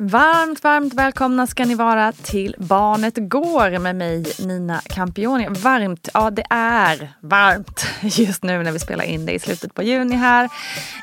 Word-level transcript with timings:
Varmt, 0.00 0.64
varmt 0.64 0.94
välkomna 0.94 1.46
ska 1.46 1.64
ni 1.64 1.74
vara 1.74 2.12
till 2.12 2.54
Barnet 2.58 3.14
Går 3.16 3.78
med 3.78 3.96
mig 3.96 4.32
Nina 4.38 4.80
Campioni. 4.86 5.46
Varmt, 5.48 6.08
ja 6.14 6.30
det 6.30 6.44
är 6.50 7.12
varmt 7.20 7.86
just 8.02 8.42
nu 8.42 8.62
när 8.62 8.72
vi 8.72 8.78
spelar 8.78 9.04
in 9.04 9.26
det 9.26 9.32
i 9.32 9.38
slutet 9.38 9.74
på 9.74 9.82
juni 9.82 10.16
här. 10.16 10.44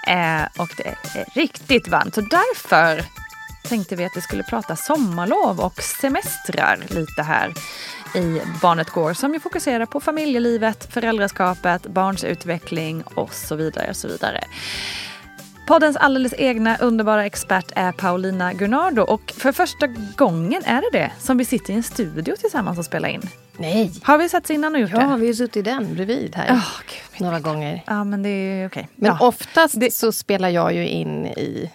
Eh, 0.08 0.62
och 0.62 0.70
det 0.78 0.88
är 0.88 1.26
riktigt 1.34 1.88
varmt. 1.88 2.16
Så 2.16 2.22
därför 2.22 3.02
tänkte 3.70 3.96
vi 3.96 4.06
att 4.06 4.18
vi 4.18 4.22
skulle 4.22 4.44
prata 4.44 4.76
sommarlov 4.76 5.60
och 5.60 5.82
semestrar 5.82 6.80
lite 6.90 7.22
här 7.22 7.54
i 8.16 8.42
Barnet 8.62 8.90
Går 8.90 9.14
som 9.14 9.34
ju 9.34 9.40
fokuserar 9.40 9.86
på 9.86 10.00
familjelivet, 10.00 10.94
föräldraskapet, 10.94 11.88
barns 11.88 12.24
utveckling 12.24 13.04
och 13.04 13.34
så 13.34 13.56
vidare. 13.56 13.90
Och 13.90 13.96
så 13.96 14.08
vidare. 14.08 14.44
Poddens 15.68 15.98
alldeles 15.98 16.34
egna 16.38 16.78
underbara 16.78 17.26
expert 17.26 17.72
är 17.76 17.92
Paulina 17.92 18.53
Gunnardo 18.53 19.02
och 19.02 19.31
för 19.38 19.52
första 19.52 19.88
gången 20.18 20.62
är 20.66 20.81
det 20.81 21.00
det 21.00 21.12
som 21.20 21.38
vi 21.38 21.46
sitter 21.46 21.74
i 21.74 21.76
en 21.76 21.84
studio 21.84 22.36
tillsammans 22.36 22.80
och 22.80 22.86
spelar 22.86 23.09
in. 23.09 23.22
Nej. 23.58 23.92
Har 24.03 24.18
vi 24.18 24.30
setts 24.30 24.52
innan 24.52 24.76
och 24.76 24.81
gjort 24.81 24.90
ja, 24.94 24.98
det? 24.98 25.03
Ja, 25.03 25.16
vi 25.16 25.28
har 25.28 25.34
suttit 25.34 25.56
i 25.58 25.62
den 25.62 25.96
bredvid 25.96 26.36
här. 26.36 26.56
Oh, 26.56 26.70
Gud, 26.88 27.22
några 27.22 27.40
gånger. 27.40 27.84
Ja, 27.88 28.03
men 28.03 28.24
det 28.24 28.30
är 28.30 28.68
okej. 28.68 28.81
Okay. 28.81 28.96
Men 28.96 29.16
ja. 29.20 29.28
oftast 29.28 29.80
det... 29.80 29.94
så 29.94 30.12
spelar 30.12 30.50
jag 30.50 30.74
ju 30.74 30.88
in 30.88 31.26
i 31.26 31.72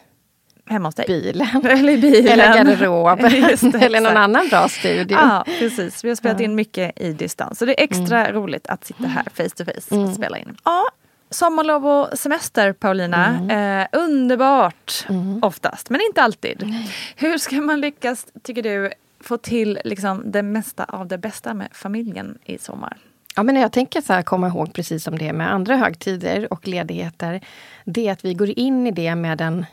Hemma 0.67 0.89
hos 0.89 0.95
dig? 0.95 1.05
bilen. 1.09 1.49
Eller 1.65 1.97
bilen. 1.97 2.33
Eller 2.33 2.55
garderob. 2.55 3.21
Eller 3.83 4.01
någon 4.01 4.17
annan 4.17 4.49
bra 4.49 4.69
studio. 4.69 5.19
Ja, 5.21 5.45
precis. 5.59 6.05
Vi 6.05 6.09
har 6.09 6.17
spelat 6.17 6.41
in 6.41 6.55
mycket 6.55 7.01
i 7.01 7.13
distans. 7.13 7.59
Så 7.59 7.65
det 7.65 7.81
är 7.81 7.85
extra 7.85 8.27
mm. 8.27 8.43
roligt 8.43 8.67
att 8.67 8.85
sitta 8.85 9.07
här 9.07 9.25
face 9.35 9.49
to 9.57 9.65
face 9.65 9.95
och 9.95 10.03
Mm. 10.03 10.15
spela 10.15 10.39
in. 10.39 10.57
Ja, 10.65 10.87
sommarlov 11.31 11.87
och 11.87 12.19
semester 12.19 12.73
Paulina. 12.73 13.27
Mm. 13.27 13.81
Eh, 13.81 13.87
underbart 13.93 15.07
oftast, 15.43 15.91
men 15.91 16.01
inte 16.01 16.23
alltid. 16.23 16.75
Hur 17.17 17.39
ska 17.39 17.57
man 17.57 17.81
lyckas, 17.81 18.27
tycker 18.43 18.63
du, 18.63 18.93
få 19.21 19.37
till 19.37 19.79
liksom, 19.85 20.23
det 20.31 20.43
mesta 20.43 20.85
av 20.85 21.09
det 21.09 21.19
bästa 21.19 21.55
med 21.55 21.69
familjen 21.73 22.39
i 22.45 22.59
sommar? 22.59 22.97
Ja, 23.37 23.43
men 23.43 23.57
jag 23.57 23.73
tänker 23.73 24.01
så 24.01 24.13
här, 24.13 24.23
komma 24.23 24.49
ihåg 24.49 24.73
precis 24.75 25.05
som 25.05 25.19
det 25.19 25.29
är 25.29 25.33
med 25.33 25.53
andra 25.53 25.77
högtider 25.77 26.53
och 26.53 26.69
ledigheter. 26.69 27.41
Det 27.85 28.09
är 28.09 28.13
att 28.13 28.25
vi 28.25 28.35
går 28.35 28.59
in 28.59 28.87
i 28.87 28.91
det 28.91 29.15
med 29.15 29.41
en, 29.41 29.67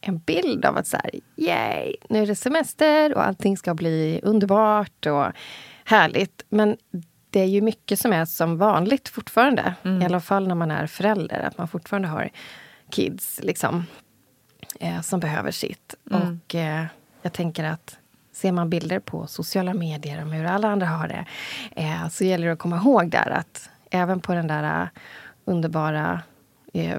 en 0.00 0.18
bild 0.18 0.64
av 0.64 0.76
att 0.76 0.86
så 0.86 0.96
här, 0.96 1.10
yay, 1.36 1.96
nu 2.08 2.22
är 2.22 2.26
det 2.26 2.36
semester 2.36 3.14
och 3.14 3.26
allting 3.26 3.56
ska 3.56 3.74
bli 3.74 4.20
underbart 4.22 5.06
och 5.06 5.26
härligt. 5.84 6.44
Men 6.48 6.76
det 7.30 7.40
är 7.40 7.46
ju 7.46 7.60
mycket 7.60 7.98
som 7.98 8.12
är 8.12 8.24
som 8.24 8.58
vanligt 8.58 9.08
fortfarande. 9.08 9.74
Mm. 9.82 10.02
I 10.02 10.04
alla 10.04 10.20
fall 10.20 10.48
när 10.48 10.54
man 10.54 10.70
är 10.70 10.86
förälder. 10.86 11.40
Att 11.40 11.58
man 11.58 11.68
fortfarande 11.68 12.08
har 12.08 12.30
kids 12.90 13.40
liksom, 13.42 13.86
eh, 14.80 15.00
som 15.00 15.20
behöver 15.20 15.50
sitt. 15.50 15.94
Mm. 16.10 16.40
Och 16.46 16.54
eh, 16.54 16.84
jag 17.22 17.32
tänker 17.32 17.64
att 17.64 17.98
ser 18.32 18.52
man 18.52 18.70
bilder 18.70 18.98
på 18.98 19.26
sociala 19.26 19.74
medier 19.74 20.22
om 20.22 20.32
hur 20.32 20.44
alla 20.44 20.68
andra 20.68 20.86
har 20.86 21.08
det 21.08 21.26
eh, 21.76 22.08
så 22.08 22.24
gäller 22.24 22.46
det 22.46 22.52
att 22.52 22.58
komma 22.58 22.76
ihåg 22.76 23.10
där 23.10 23.30
att 23.30 23.70
även 23.90 24.20
på 24.20 24.34
den 24.34 24.46
där 24.46 24.82
uh, 24.82 24.88
underbara 25.44 26.12
eh, 26.12 26.18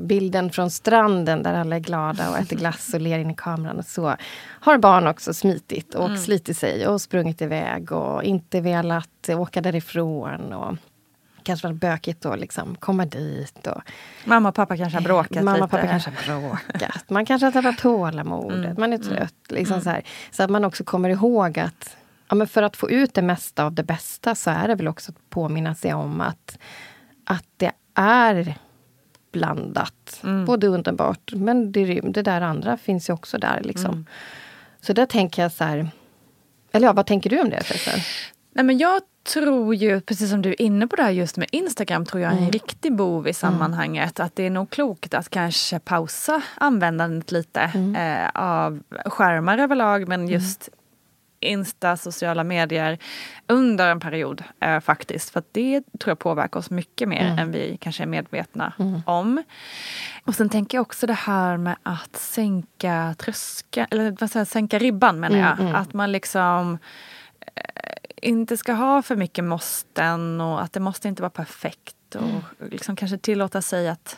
bilden 0.02 0.50
från 0.52 0.72
stranden 0.72 1.44
där 1.44 1.54
alla 1.54 1.76
är 1.76 1.80
glada 1.80 2.30
och 2.30 2.38
äter 2.38 2.56
glass 2.58 2.94
och 2.94 3.02
ler 3.02 3.20
in 3.20 3.30
i 3.32 3.36
kameran. 3.36 3.78
Och 3.80 3.86
så 3.86 4.16
har 4.60 4.78
barn 4.78 5.08
också 5.08 5.34
smitit 5.34 5.96
och 5.96 6.06
Mm. 6.06 6.18
slitit 6.18 6.58
sig 6.58 6.88
och 6.88 7.02
sprungit 7.02 7.42
iväg 7.42 7.92
och 7.92 8.24
inte 8.24 8.62
velat 8.62 9.30
åka 9.30 9.62
därifrån. 9.62 10.54
Och 10.54 10.78
kanske 11.44 11.68
varit 11.68 11.80
bökigt 11.82 12.26
att 12.26 12.40
liksom 12.40 12.76
komma 12.76 13.06
dit. 13.06 13.68
Och, 13.68 13.82
Mamma 14.26 14.50
och 14.50 14.56
pappa 14.56 14.78
kanske 14.78 14.98
har 14.98 15.04
bråkat 15.04 15.44
Mamma 15.44 15.58
lite. 15.58 15.68
pappa 15.68 15.88
kanske 15.88 16.10
har 16.10 16.40
bråkat. 16.42 17.10
Man 17.10 17.26
kanske 17.26 17.46
har 17.46 17.52
tappat 17.52 17.78
tålamodet. 17.78 18.66
Mm, 18.66 18.76
Man 18.78 18.94
är 18.94 18.98
trött. 18.98 19.34
Liksom 19.50 19.82
så, 19.82 19.90
här. 19.90 20.02
så 20.32 20.44
att 20.44 20.50
man 20.50 20.66
också 20.66 20.84
kommer 20.84 21.10
ihåg 21.10 21.60
att 21.60 21.98
ja, 22.30 22.36
men 22.36 22.48
för 22.48 22.64
att 22.64 22.78
få 22.78 22.90
ut 22.90 23.14
det 23.14 23.22
mesta 23.22 23.66
av 23.66 23.74
det 23.74 23.84
bästa 23.84 24.36
så 24.36 24.50
är 24.50 24.68
det 24.68 24.76
väl 24.76 24.88
också 24.88 25.12
att 25.12 25.30
påminna 25.30 25.76
sig 25.76 25.94
om 25.94 26.22
att, 26.22 26.58
att 27.26 27.46
det 27.58 27.72
är 27.96 28.56
blandat. 29.32 30.22
Både 30.46 30.68
underbart, 30.68 31.34
men 31.34 31.72
det, 31.72 32.02
det 32.02 32.22
där 32.22 32.42
andra 32.42 32.78
finns 32.78 33.10
ju 33.10 33.14
också 33.14 33.38
där. 33.38 33.62
Liksom. 33.64 34.06
Så 34.82 34.94
där 34.94 35.06
tänker 35.06 35.42
jag 35.42 35.52
så 35.52 35.64
här... 35.64 35.90
Eller 36.72 36.88
ja, 36.88 36.94
vad 36.94 37.06
tänker 37.06 37.30
du 37.30 37.42
om 37.42 37.50
det 37.50 37.64
förresten? 37.64 38.00
Nej, 38.54 38.66
men 38.66 38.78
jag 38.78 39.02
tror 39.34 39.76
ju, 39.76 40.02
precis 40.02 40.30
som 40.30 40.42
du 40.42 40.50
är 40.50 40.62
inne 40.62 40.88
på 40.88 40.96
det 40.96 41.04
här 41.04 41.12
just 41.12 41.38
med 41.38 41.48
Instagram, 41.52 42.06
tror 42.06 42.24
jag 42.24 42.34
är 42.34 42.38
en 42.38 42.52
riktig 42.52 42.96
bov 42.96 43.28
i 43.28 43.34
sammanhanget. 43.34 44.20
Att 44.20 44.36
det 44.36 44.44
är 44.44 44.50
nog 44.50 44.70
klokt 44.70 45.14
att 45.14 45.30
kanske 45.30 45.80
pausa 45.80 46.42
användandet 46.56 47.32
lite 47.32 47.62
eh, 47.98 48.42
av 48.42 48.84
skärmar 49.06 49.58
överlag, 49.58 50.08
men 50.08 50.28
just 50.28 50.70
Insta, 51.42 51.98
sociala 51.98 52.44
medier 52.44 52.98
under 53.48 53.88
en 53.92 54.00
period 54.00 54.44
eh, 54.60 54.80
faktiskt. 54.80 55.30
För 55.30 55.44
det 55.52 55.82
tror 56.00 56.12
jag 56.12 56.20
påverkar 56.20 56.60
oss 56.60 56.70
mycket 56.70 57.08
mer 57.10 57.22
än 57.40 57.52
vi 57.52 57.78
kanske 57.82 58.04
är 58.04 58.08
medvetna 58.08 58.74
om. 59.06 59.44
Och 60.26 60.36
sen 60.36 60.50
tänker 60.50 60.78
jag 60.78 60.82
också 60.82 61.08
det 61.08 61.14
här 61.14 61.58
med 61.58 61.76
att 61.84 62.16
sänka 62.16 63.16
tröskeln, 63.18 63.88
eller 63.92 64.16
vad 64.20 64.32
säger 64.32 64.46
sänka 64.46 64.80
ribban 64.80 65.20
menar 65.20 65.38
jag. 65.38 65.76
Att 65.76 65.94
man 65.94 66.12
liksom 66.12 66.78
inte 68.16 68.58
ska 68.58 68.74
ha 68.74 69.02
för 69.02 69.16
mycket 69.16 69.44
måsten 69.44 70.42
och 70.42 70.62
att 70.62 70.74
det 70.74 70.80
måste 70.80 71.08
inte 71.08 71.22
vara 71.22 71.30
perfekt. 71.30 72.16
Och 72.16 72.70
liksom 72.72 72.96
kanske 72.96 73.18
tillåta 73.18 73.62
sig 73.62 73.90
att 73.90 74.18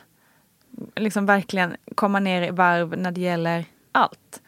liksom 0.96 1.26
verkligen 1.26 1.76
komma 1.96 2.20
ner 2.20 2.42
i 2.42 2.50
varv 2.52 2.98
när 2.98 3.12
det 3.12 3.22
gäller 3.22 3.66
allt. 3.92 4.42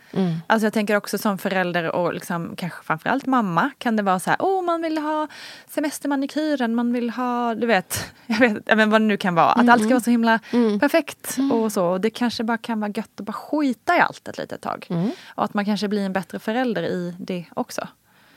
Alltså 0.48 0.66
jag 0.66 0.74
tänker 0.74 0.96
också 0.96 1.18
som 1.18 1.38
förälder 1.38 1.96
och 1.96 2.14
liksom, 2.14 2.56
kanske 2.56 2.84
framförallt 2.84 3.26
mamma 3.26 3.72
kan 3.78 3.96
det 3.96 4.04
vara 4.04 4.20
så 4.20 4.30
här, 4.30 4.38
oh 4.40 4.64
man 4.64 4.82
vill 4.82 4.98
ha 4.98 5.28
semestermanikyren, 5.68 6.76
man 6.76 6.94
vill 6.94 7.10
ha, 7.10 7.56
du 7.56 7.68
vet, 7.68 8.14
jag 8.26 8.38
vet 8.38 8.54
vet 8.54 8.88
vad 8.90 9.02
det 9.02 9.06
nu 9.06 9.18
kan 9.18 9.36
vara. 9.36 9.52
Att 9.52 9.70
allt 9.70 9.82
ska 9.84 9.90
vara 9.90 10.04
så 10.04 10.10
himla 10.10 10.40
perfekt 10.80 11.38
och 11.52 11.72
så. 11.72 11.86
Och 11.86 12.02
det 12.02 12.10
kanske 12.10 12.44
bara 12.44 12.58
kan 12.58 12.80
vara 12.80 12.92
gött 12.96 13.20
att 13.20 13.26
bara 13.26 13.34
skita 13.34 13.98
i 13.98 14.00
allt 14.00 14.28
ett 14.28 14.38
litet 14.38 14.62
tag. 14.62 14.88
Och 15.28 15.44
att 15.44 15.54
man 15.54 15.66
kanske 15.66 15.88
blir 15.88 16.06
en 16.06 16.14
bättre 16.14 16.40
förälder 16.40 16.84
i 16.84 17.16
det 17.20 17.46
också. 17.54 17.88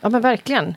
Ja 0.01 0.09
men 0.09 0.21
verkligen. 0.21 0.75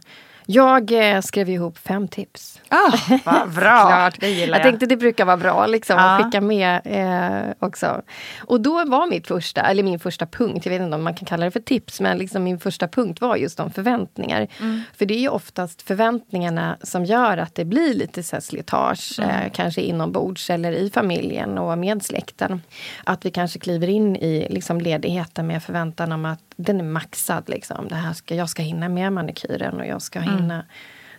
Jag 0.53 0.91
eh, 1.15 1.21
skrev 1.21 1.49
ihop 1.49 1.77
fem 1.77 2.07
tips. 2.07 2.61
Ah, 2.69 2.91
vad 3.25 3.53
bra! 3.53 3.87
Klart. 3.87 4.19
Det 4.19 4.29
gillar 4.29 4.57
jag 4.57 4.65
jag. 4.65 4.69
tänkte 4.71 4.85
det 4.85 4.97
brukar 4.97 5.25
vara 5.25 5.37
bra 5.37 5.67
liksom, 5.67 5.95
Ja. 5.97 6.03
att 6.17 6.23
skicka 6.25 6.41
med 6.41 6.81
eh, 6.85 7.53
också. 7.59 8.01
Och 8.39 8.61
då 8.61 8.85
var 8.85 9.07
mitt 9.07 9.27
första, 9.27 9.61
eller 9.61 9.83
min 9.83 9.99
första 9.99 10.25
punkt, 10.25 10.65
jag 10.65 10.71
vet 10.73 10.81
inte 10.81 10.95
om 10.95 11.03
man 11.03 11.13
kan 11.13 11.25
kalla 11.25 11.45
det 11.45 11.51
för 11.51 11.59
tips, 11.59 11.99
men 12.01 12.17
liksom 12.17 12.43
min 12.43 12.59
första 12.59 12.87
punkt 12.87 13.21
var 13.21 13.35
just 13.35 13.59
om 13.59 13.71
förväntningar. 13.71 14.47
Mm. 14.59 14.81
För 14.97 15.05
det 15.05 15.13
är 15.13 15.19
ju 15.19 15.29
oftast 15.29 15.81
förväntningarna 15.81 16.77
som 16.83 17.05
gör 17.05 17.37
att 17.37 17.55
det 17.55 17.65
blir 17.65 17.93
lite 17.93 18.23
så 18.23 18.35
här 18.35 18.41
slitage, 18.41 19.19
Mm. 19.19 19.29
eh, 19.29 19.51
kanske 19.53 19.81
inombords 19.81 20.49
eller 20.49 20.71
i 20.71 20.89
familjen 20.89 21.57
och 21.57 21.77
med 21.77 22.03
släkten. 22.03 22.61
Att 23.03 23.25
vi 23.25 23.31
kanske 23.31 23.59
kliver 23.59 23.87
in 23.89 24.15
i 24.15 24.47
liksom, 24.49 24.81
ledigheten 24.81 25.47
med 25.47 25.63
förväntan 25.63 26.11
om 26.11 26.25
att 26.25 26.39
den 26.55 26.79
är 26.79 26.83
maxad. 26.83 27.43
Liksom. 27.49 27.87
Det 27.87 27.95
här 27.95 28.13
ska, 28.13 28.35
jag 28.35 28.49
ska 28.49 28.61
hinna 28.61 28.89
med 28.89 29.13
manikyren 29.13 29.79
och 29.79 29.85
jag 29.85 30.01
ska 30.01 30.19
Mm. 30.19 30.40
Hinna 30.41 30.65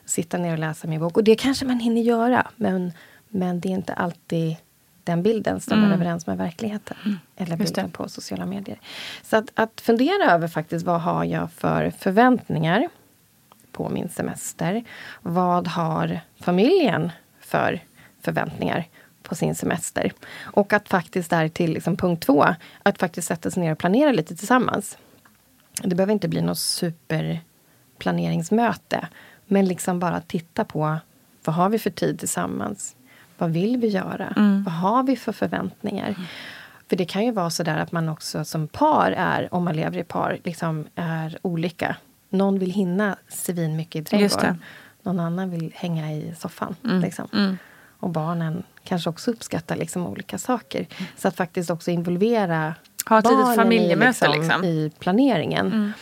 sitta 0.04 0.38
ner 0.38 0.52
och 0.52 0.58
läsa 0.58 0.88
min 0.88 1.00
bok. 1.00 1.16
Och 1.16 1.24
det 1.24 1.36
kanske 1.36 1.64
man 1.64 1.80
hinner 1.80 2.02
göra, 2.02 2.50
men, 2.56 2.92
men 3.28 3.60
det 3.60 3.68
är 3.68 3.72
inte 3.72 3.92
alltid 3.92 4.56
den 5.04 5.22
bilden 5.22 5.60
stämmer 5.60 5.94
överens 5.94 6.26
med 6.26 6.38
verkligheten. 6.38 6.96
Eller 7.36 7.52
Mm. 7.52 7.60
Just 7.60 7.74
bilden 7.74 7.90
på 7.90 8.08
sociala 8.08 8.46
medier. 8.46 8.80
Så 9.22 9.36
att, 9.36 9.50
att 9.54 9.80
fundera 9.80 10.32
över 10.32 10.48
faktiskt 10.48 10.86
vad 10.86 11.00
har 11.00 11.24
jag 11.24 11.52
för 11.52 11.90
förväntningar 11.90 12.88
på 13.72 13.88
min 13.88 14.08
semester? 14.08 14.84
Vad 15.22 15.68
har 15.68 16.20
familjen 16.40 17.10
för 17.40 17.80
förväntningar 18.20 18.88
på 19.22 19.34
sin 19.34 19.54
semester? 19.54 20.12
Och 20.40 20.72
att 20.72 20.88
faktiskt 20.88 21.30
där 21.30 21.48
till 21.48 21.72
liksom 21.72 21.96
punkt 21.96 22.22
två, 22.22 22.46
att 22.82 22.98
faktiskt 22.98 23.28
sätta 23.28 23.50
sig 23.50 23.62
ner 23.62 23.72
och 23.72 23.78
planera 23.78 24.12
lite 24.12 24.36
tillsammans. 24.36 24.98
Det 25.82 25.94
behöver 25.94 26.12
inte 26.12 26.28
bli 26.28 26.40
något 26.40 26.58
superplaneringsmöte. 28.02 29.08
Men 29.46 29.66
liksom 29.66 29.98
bara 29.98 30.20
titta 30.20 30.64
på 30.64 30.98
vad 31.44 31.56
har 31.56 31.68
vi 31.68 31.78
för 31.78 31.90
tid 31.90 32.18
tillsammans? 32.18 32.96
Vad 33.38 33.50
vill 33.50 33.76
vi 33.76 33.88
göra? 33.88 34.32
Vad 34.64 34.74
har 34.74 35.02
vi 35.02 35.16
för 35.16 35.32
förväntningar? 35.32 36.14
För 36.88 36.96
det 36.96 37.04
kan 37.04 37.24
ju 37.24 37.32
vara 37.32 37.50
så 37.50 37.62
där 37.62 37.78
att 37.78 37.92
man 37.92 38.08
också 38.08 38.44
som 38.44 38.68
par 38.68 39.12
är, 39.12 39.54
om 39.54 39.64
man 39.64 39.76
lever 39.76 39.98
i 39.98 40.04
par, 40.04 40.38
liksom 40.44 40.86
är 40.94 41.38
olika. 41.42 41.96
Någon 42.30 42.58
vill 42.58 42.70
hinna 42.70 43.16
svin 43.28 43.76
mycket 43.76 44.00
i 44.00 44.04
trädgården. 44.04 44.62
Någon 45.02 45.20
annan 45.20 45.50
vill 45.50 45.72
hänga 45.74 46.12
i 46.12 46.34
soffan. 46.38 46.76
Liksom. 46.82 47.58
Och 48.00 48.10
barnen 48.10 48.62
kanske 48.84 49.10
också 49.10 49.30
uppskattar 49.30 49.76
liksom 49.76 50.06
olika 50.06 50.38
saker. 50.38 50.86
Så 51.16 51.28
att 51.28 51.36
faktiskt 51.36 51.70
också 51.70 51.90
involvera 51.90 52.74
Ha 53.08 53.18
ett 53.18 53.24
litet 53.24 53.38
barnen 53.38 53.56
familjemöte, 53.56 54.24
i, 54.24 54.28
liksom, 54.28 54.42
liksom. 54.42 54.64
i 54.64 54.92
planeringen. 54.98 55.92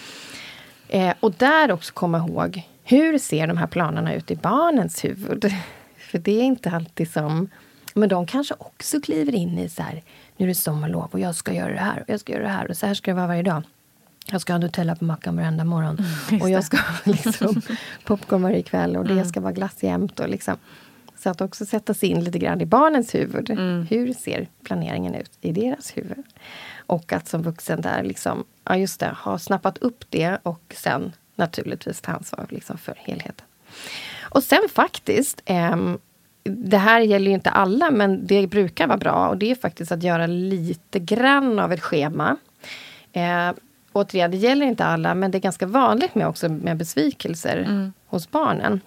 Eh, 0.92 1.14
och 1.20 1.32
där 1.32 1.72
också 1.72 1.92
komma 1.92 2.18
ihåg, 2.18 2.62
hur 2.84 3.18
ser 3.18 3.46
de 3.46 3.56
här 3.56 3.66
planerna 3.66 4.14
ut 4.14 4.30
i 4.30 4.36
barnens 4.36 5.04
huvud? 5.04 5.44
För 5.96 6.18
det 6.18 6.40
är 6.40 6.42
inte 6.42 6.70
alltid 6.70 7.12
som... 7.12 7.48
Men 7.94 8.08
de 8.08 8.26
kanske 8.26 8.54
också 8.58 9.00
kliver 9.00 9.34
in 9.34 9.58
i 9.58 9.68
så 9.68 9.82
här, 9.82 10.02
nu 10.36 10.46
är 10.46 10.48
det 10.48 10.54
sommarlov 10.54 11.08
och 11.10 11.20
jag 11.20 11.34
ska 11.34 11.52
göra 11.52 11.72
det 11.72 11.80
här 11.80 12.00
och 12.00 12.10
jag 12.10 12.20
ska 12.20 12.32
göra 12.32 12.42
det 12.42 12.48
här 12.48 12.70
och 12.70 12.76
så 12.76 12.86
här 12.86 12.94
ska 12.94 13.10
det 13.10 13.14
vara 13.14 13.26
varje 13.26 13.42
dag. 13.42 13.62
Jag 14.26 14.40
ska 14.40 14.52
ha 14.52 14.58
Nutella 14.58 14.96
på 14.96 15.04
mackan 15.04 15.36
varenda 15.36 15.64
morgon. 15.64 15.98
och 16.42 16.50
jag 16.50 16.64
ska 16.64 16.76
ha 16.76 16.94
liksom, 17.04 17.62
popcorn 18.04 18.42
varje 18.42 18.62
kväll 18.62 18.96
och 18.96 19.06
det 19.06 19.24
ska 19.24 19.40
vara 19.40 19.52
glass 19.52 19.82
jämt. 19.82 20.20
Och 20.20 20.28
liksom. 20.28 20.56
Så 21.18 21.30
att 21.30 21.40
också 21.40 21.66
sätta 21.66 21.94
sig 21.94 22.08
in 22.08 22.24
lite 22.24 22.38
grann 22.38 22.60
i 22.60 22.66
barnens 22.66 23.14
huvud. 23.14 23.50
Hur 23.90 24.12
ser 24.12 24.48
planeringen 24.64 25.14
ut 25.14 25.30
i 25.40 25.52
deras 25.52 25.96
huvud? 25.96 26.24
Och 26.90 27.12
att 27.12 27.28
som 27.28 27.42
vuxen 27.42 27.80
där 27.80 28.02
liksom, 28.02 28.44
ja 28.64 28.76
just 28.76 29.00
det, 29.00 29.16
ha 29.24 29.38
snappat 29.38 29.78
upp 29.78 30.04
det 30.08 30.38
och 30.42 30.74
sen 30.76 31.12
naturligtvis 31.36 32.00
ta 32.00 32.12
ansvar 32.12 32.46
liksom 32.48 32.78
för 32.78 32.94
helheten. 32.98 33.46
Och 34.20 34.42
sen 34.42 34.62
faktiskt, 34.74 35.42
ehm, 35.44 35.98
det 36.42 36.76
här 36.76 37.00
gäller 37.00 37.26
ju 37.26 37.34
inte 37.34 37.50
alla, 37.50 37.90
men 37.90 38.26
det 38.26 38.46
brukar 38.46 38.86
vara 38.86 38.98
bra. 38.98 39.28
Och 39.28 39.36
det 39.36 39.50
är 39.50 39.54
faktiskt 39.54 39.92
att 39.92 40.02
göra 40.02 40.26
lite 40.26 40.98
grann 40.98 41.58
av 41.58 41.72
ett 41.72 41.82
schema. 41.82 42.36
Eh, 43.12 43.52
återigen, 43.92 44.30
det 44.30 44.36
gäller 44.36 44.66
inte 44.66 44.84
alla, 44.84 45.14
men 45.14 45.30
det 45.30 45.38
är 45.38 45.42
ganska 45.42 45.66
vanligt 45.66 46.14
med 46.14 46.26
också 46.26 46.48
med 46.48 46.76
besvikelser 46.76 47.92
hos 48.06 48.30
barnen. 48.30 48.80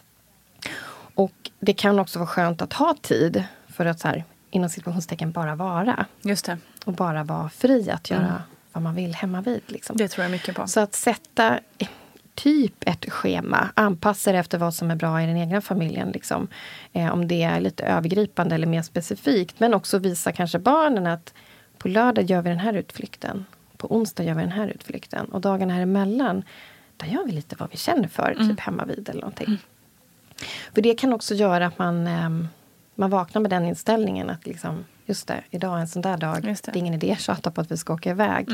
Och 1.16 1.52
det 1.60 1.74
kan 1.74 2.00
också 2.00 2.20
vara 2.20 2.30
skönt 2.30 2.62
att 2.62 2.74
ha 2.74 2.96
tid 3.02 3.44
för 3.68 3.86
att 3.86 4.00
så 4.00 4.08
här, 4.08 4.24
inom 4.50 4.70
situationstecken 4.70 5.32
bara 5.32 5.56
vara. 5.56 6.06
Just 6.22 6.46
det. 6.46 6.58
Och 6.86 6.94
bara 6.94 7.24
vara 7.24 7.50
fri 7.50 7.90
att 7.90 8.10
göra 8.10 8.44
vad 8.72 8.84
man 8.84 8.96
vill 8.96 9.16
hemma 9.16 9.42
vid. 9.42 9.62
Liksom. 9.68 9.98
Det 9.98 10.08
tror 10.08 10.24
jag 10.24 10.32
mycket 10.32 10.56
på. 10.56 10.68
Så 10.68 10.80
att 10.80 10.96
sätta 10.96 11.60
eh, 11.78 11.88
typ 12.36 12.74
ett 12.80 13.12
schema, 13.12 13.70
anpassa 13.74 14.32
det 14.32 14.38
efter 14.38 14.58
vad 14.58 14.74
som 14.74 14.92
är 14.92 14.96
bra 14.96 15.22
i 15.22 15.26
den 15.26 15.38
egna 15.38 15.62
familjen. 15.62 16.12
Liksom. 16.12 16.48
Eh, 16.94 17.14
om 17.14 17.28
det 17.28 17.44
är 17.44 17.60
lite 17.60 17.84
övergripande 17.84 18.56
eller 18.56 18.68
mer 18.68 18.82
specifikt. 18.82 19.60
Men 19.60 19.74
också 19.74 19.98
visa 19.98 20.32
kanske 20.32 20.60
barnen 20.60 21.08
att 21.08 21.34
på 21.78 21.88
lördag 21.88 22.26
gör 22.26 22.42
vi 22.42 22.50
den 22.50 22.60
här 22.60 22.74
utflykten. 22.74 23.46
På 23.78 23.96
onsdag 23.96 24.24
gör 24.24 24.34
vi 24.34 24.42
den 24.42 24.52
här 24.52 24.68
utflykten. 24.68 25.26
Och 25.26 25.42
dagarna 25.42 25.74
här 25.74 25.82
emellan, 25.82 26.44
där 26.98 27.08
gör 27.08 27.26
vi 27.26 27.32
lite 27.32 27.56
vad 27.60 27.72
vi 27.72 27.78
känner 27.78 28.08
för, 28.08 28.36
typ 28.50 28.60
hemma 28.60 28.86
vid 28.86 29.10
eller 29.10 29.22
någonting. 29.22 29.58
För 30.74 30.82
det 30.82 30.96
kan 30.96 31.14
också 31.14 31.36
göra 31.36 31.66
att 31.66 31.78
man, 31.78 32.08
ehm, 32.08 32.48
man 32.96 33.10
vaknar 33.10 33.42
med 33.42 33.52
den 33.52 33.66
inställningen 33.66 34.30
att 34.30 34.46
liksom, 34.46 34.86
just 35.06 35.28
det, 35.28 35.44
idag 35.50 35.78
är 35.78 35.82
en 35.82 35.88
sån 35.88 36.02
där 36.02 36.18
dag. 36.18 36.42
Det. 36.42 36.64
Det. 36.64 36.68
är 36.68 36.78
ingen 36.78 36.94
idé 36.94 37.12
att 37.12 37.20
tjata 37.20 37.52
på 37.52 37.62
att 37.62 37.72
vi 37.72 37.78
ska 37.78 37.94
åka 37.94 38.10
iväg. 38.10 38.48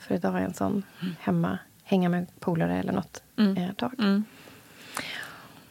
För 0.00 0.14
idag 0.14 0.34
är 0.34 0.44
en 0.44 0.54
sån 0.54 0.82
hemma, 1.20 1.58
hänga 1.82 2.08
med 2.08 2.26
polare 2.40 2.78
eller 2.78 2.92
något 2.92 3.22
eh, 3.36 3.74
dag. 3.76 4.22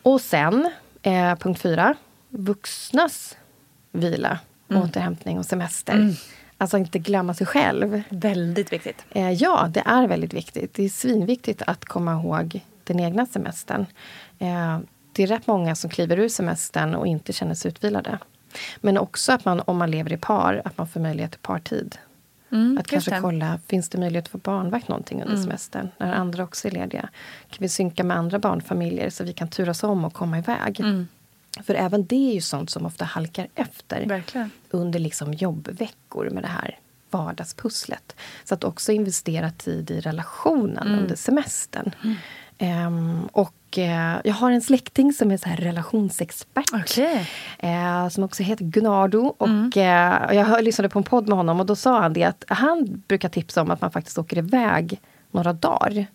Och 0.04 0.22
sen, 0.22 0.72
eh, 1.02 1.36
punkt 1.36 1.62
fyra, 1.62 1.96
vuxnas 2.30 3.38
vila, 3.92 4.40
återhämtning 4.70 5.40
och 5.40 5.46
semester. 5.46 6.16
Alltså 6.58 6.78
inte 6.78 7.00
glömma 7.00 7.34
sig 7.34 7.48
själv. 7.48 8.02
Väldigt 8.10 8.74
viktigt. 8.74 9.06
Eh, 9.10 9.32
ja, 9.32 9.70
det 9.74 9.84
är 9.86 10.08
väldigt 10.08 10.34
viktigt. 10.34 10.74
Det 10.74 10.84
är 10.84 10.90
svinviktigt 10.90 11.62
att 11.68 11.86
komma 11.86 12.14
ihåg 12.14 12.62
den 12.84 13.00
egna 13.00 13.26
semestern. 13.26 13.86
Eh, 14.40 14.80
det 15.14 15.24
är 15.24 15.28
rätt 15.28 15.48
många 15.48 15.76
som 15.76 15.90
kliver 15.90 16.20
ur 16.20 16.30
semestern 16.30 16.96
och 16.96 17.08
inte 17.08 17.34
känner 17.34 17.56
sig 17.56 17.70
utvilade. 17.70 18.20
Men 18.78 18.98
också 18.98 19.32
att 19.32 19.46
man, 19.46 19.62
om 19.66 19.78
man 19.78 19.92
lever 19.92 20.14
i 20.14 20.18
par, 20.18 20.62
att 20.66 20.78
man 20.78 20.88
får 20.88 21.00
möjlighet 21.00 21.32
till 21.32 21.42
partid. 21.42 21.98
Mm, 22.52 22.78
att 22.78 22.88
kanske 22.88 23.12
det. 23.12 23.22
kolla, 23.22 23.60
finns 23.68 23.90
det 23.90 23.98
möjlighet 23.98 24.28
få 24.28 24.38
barnvakt 24.38 24.88
någonting 24.88 25.24
under 25.24 25.38
semestern? 25.38 25.90
När 25.98 26.14
andra 26.14 26.44
också 26.44 26.68
är 26.68 26.72
lediga. 26.72 27.10
Kan 27.50 27.58
vi 27.60 27.70
synka 27.70 28.04
med 28.04 28.18
andra 28.18 28.40
barnfamiljer 28.40 29.10
så 29.10 29.24
vi 29.24 29.34
kan 29.34 29.48
turas 29.48 29.84
om 29.84 30.06
och 30.06 30.14
komma 30.14 30.38
iväg? 30.38 30.82
För 31.64 31.74
även 31.74 32.06
det 32.06 32.30
är 32.30 32.34
ju 32.34 32.42
sånt 32.42 32.70
som 32.70 32.86
ofta 32.86 33.06
halkar 33.06 33.48
efter 33.56 34.06
Verkligen. 34.06 34.52
under 34.70 35.00
liksom 35.00 35.34
jobbveckor 35.34 36.30
med 36.30 36.44
det 36.44 36.48
här 36.48 36.80
vardagspusslet. 37.10 38.16
Så 38.44 38.54
att 38.54 38.64
också 38.64 38.92
investera 38.92 39.52
tid 39.52 39.92
i 39.92 40.00
relationen 40.00 40.88
under 41.00 41.16
semestern. 41.16 41.92
Ehm, 42.58 43.30
och 43.32 43.54
jag 44.24 44.34
har 44.34 44.52
en 44.52 44.62
släkting 44.62 45.14
som 45.14 45.32
är 45.32 45.38
så 45.38 45.50
här 45.50 45.58
relationsexpert. 45.58 46.70
Okej. 46.74 47.30
Eh, 47.60 48.10
som 48.10 48.24
också 48.24 48.44
heter 48.44 48.66
Gunardo. 48.66 49.20
Och, 49.38 49.78
eh, 49.78 50.36
jag 50.36 50.46
hör- 50.46 50.62
lyssnade 50.62 50.90
på 50.90 51.00
en 51.00 51.04
podd 51.04 51.28
med 51.28 51.38
honom 51.38 51.60
och 51.60 51.66
då 51.66 51.76
sa 51.76 52.02
han 52.02 52.14
det 52.14 52.24
att 52.24 52.44
han 52.48 53.04
brukar 53.08 53.30
tipsa 53.30 53.62
om 53.62 53.72
att 53.72 53.82
man 53.82 53.92
faktiskt 53.92 54.18
åker 54.18 54.38
iväg 54.38 55.00
några 55.32 55.54
dagar. 55.54 56.06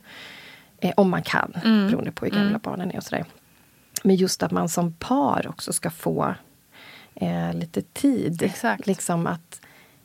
Eh, 0.80 0.92
om 0.96 1.10
man 1.10 1.22
kan, 1.22 1.52
beroende 1.62 2.12
på 2.12 2.24
hur 2.24 2.32
gamla 2.32 2.58
barnen 2.58 2.90
är 2.90 2.96
och 2.96 3.02
sådär. 3.04 3.24
Men 4.04 4.16
just 4.16 4.42
att 4.42 4.50
man 4.50 4.68
som 4.68 4.92
par 4.92 5.46
också 5.48 5.72
ska 5.72 5.90
få 5.90 6.34
eh, 7.14 7.54
lite 7.54 7.82
tid. 7.82 8.42
Exakt. 8.42 8.86
Liksom 8.86 9.26
att 9.26 9.60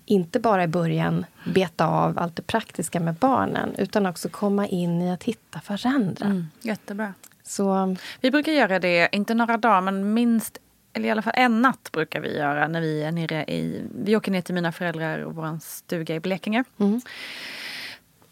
inte 0.06 0.40
bara 0.40 0.64
i 0.64 0.68
början 0.68 1.26
beta 1.54 1.88
av 1.88 2.20
allt 2.20 2.36
det 2.36 2.42
praktiska 2.42 3.00
med 3.00 3.16
barnen 3.16 3.76
utan 3.78 4.06
också 4.06 4.30
komma 4.30 4.68
in 4.68 5.02
i 5.02 5.12
att 5.12 5.24
hitta 5.24 5.62
varandra. 5.68 6.26
Mm, 6.26 6.48
jättebra. 6.62 7.14
Så 7.48 7.96
Vi 8.22 8.32
brukar 8.32 8.52
göra 8.52 8.80
det, 8.80 9.10
inte 9.12 9.34
några 9.34 9.58
dagar, 9.58 9.82
men 9.82 10.14
minst 10.14 10.60
eller 10.94 11.08
i 11.08 11.12
alla 11.12 11.22
fall 11.22 11.34
en 11.36 11.62
natt 11.62 11.90
brukar 11.92 12.20
vi 12.20 12.38
göra 12.38 12.68
när 12.68 12.82
vi 12.82 13.04
är 13.04 13.12
nere 13.12 13.44
i... 13.44 13.82
Vi 13.96 14.16
åker 14.16 14.32
ner 14.32 14.42
till 14.42 14.56
mina 14.56 14.72
föräldrar 14.72 15.20
och 15.20 15.36
vår 15.36 15.60
stuga 15.62 16.16
i 16.16 16.20
Blekinge. 16.20 16.64
Mm. 16.80 17.02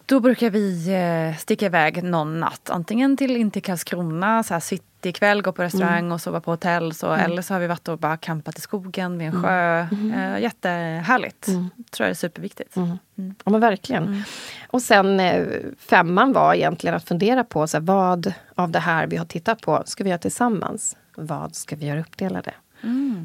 Då 0.06 0.20
brukar 0.20 0.50
vi 0.50 0.90
eh, 0.94 1.38
sticka 1.38 1.66
iväg 1.66 2.04
någon 2.04 2.40
natt. 2.40 2.70
Antingen 2.70 3.18
till 3.18 3.38
in 3.38 3.52
till 3.52 3.62
Karlskrona, 3.62 4.44
så 4.44 4.54
här 4.54 4.60
citykväll, 5.06 5.42
gå 5.42 5.52
på 5.52 5.64
restaurang 5.64 6.00
Mm. 6.00 6.12
och 6.12 6.22
sova 6.22 6.42
på 6.42 6.52
hotell. 6.52 6.94
Så, 6.94 7.14
Eller 7.14 7.42
så 7.42 7.54
har 7.54 7.60
vi 7.62 7.68
varit 7.68 7.88
och 7.88 8.00
bara 8.00 8.18
campat 8.18 8.58
i 8.58 8.62
skogen 8.62 9.18
vid 9.18 9.28
en 9.28 9.44
sjö. 9.44 9.80
Eh, 10.16 10.40
jättehärligt. 10.42 11.46
Tror 11.46 11.70
jag 12.00 12.10
är 12.10 12.14
superviktigt. 12.14 12.76
Mm. 12.76 12.98
Ja 13.16 13.52
men 13.52 13.62
verkligen. 13.62 14.24
Och 14.68 14.82
sen 14.82 15.20
eh, 15.20 15.46
femman 15.78 16.34
var 16.34 16.54
egentligen 16.54 16.96
att 16.96 17.08
fundera 17.08 17.44
på 17.44 17.68
så 17.68 17.78
här, 17.78 17.82
vad 17.82 18.34
av 18.56 18.72
det 18.72 18.80
här 18.80 19.08
vi 19.08 19.18
har 19.18 19.26
tittat 19.26 19.62
på 19.62 19.84
ska 19.86 20.04
vi 20.04 20.10
göra 20.10 20.18
tillsammans? 20.20 20.98
Vad 21.16 21.56
ska 21.56 21.76
vi 21.76 21.86
göra 21.86 22.00
uppdelade? 22.00 22.52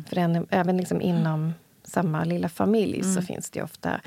För 0.09 0.19
en, 0.19 0.47
även 0.51 0.77
liksom 0.77 1.01
inom 1.01 1.53
samma 1.85 2.25
lilla 2.25 2.49
familj 2.49 3.03
så 3.05 3.23
finns 3.23 3.51
det 3.51 3.63
ofta 3.63 4.01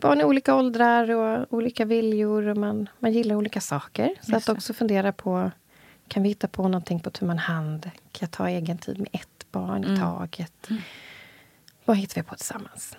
barn 0.00 0.20
i 0.20 0.24
olika 0.24 0.54
åldrar 0.54 1.10
och 1.10 1.46
olika 1.50 1.84
viljor 1.84 2.48
och 2.48 2.56
man, 2.56 2.88
man 2.98 3.12
gillar 3.12 3.34
olika 3.34 3.60
saker. 3.60 4.14
Så 4.20 4.32
Just 4.32 4.48
att 4.48 4.56
också 4.56 4.74
fundera 4.74 5.12
på 5.12 5.50
kan 6.08 6.22
vi 6.22 6.28
hitta 6.28 6.48
på 6.48 6.62
någonting 6.62 7.00
på 7.00 7.10
tu 7.10 7.24
man 7.24 7.38
hand? 7.38 7.82
Kan 7.84 8.18
jag 8.20 8.30
ta 8.30 8.48
egen 8.48 8.78
tid 8.78 8.98
med 8.98 9.08
ett 9.12 9.52
barn 9.52 9.84
i 9.84 9.98
taget? 9.98 10.68
Vad 11.84 11.96
hittar 11.96 12.14
vi 12.14 12.22
på 12.22 12.34
tillsammans? 12.34 12.96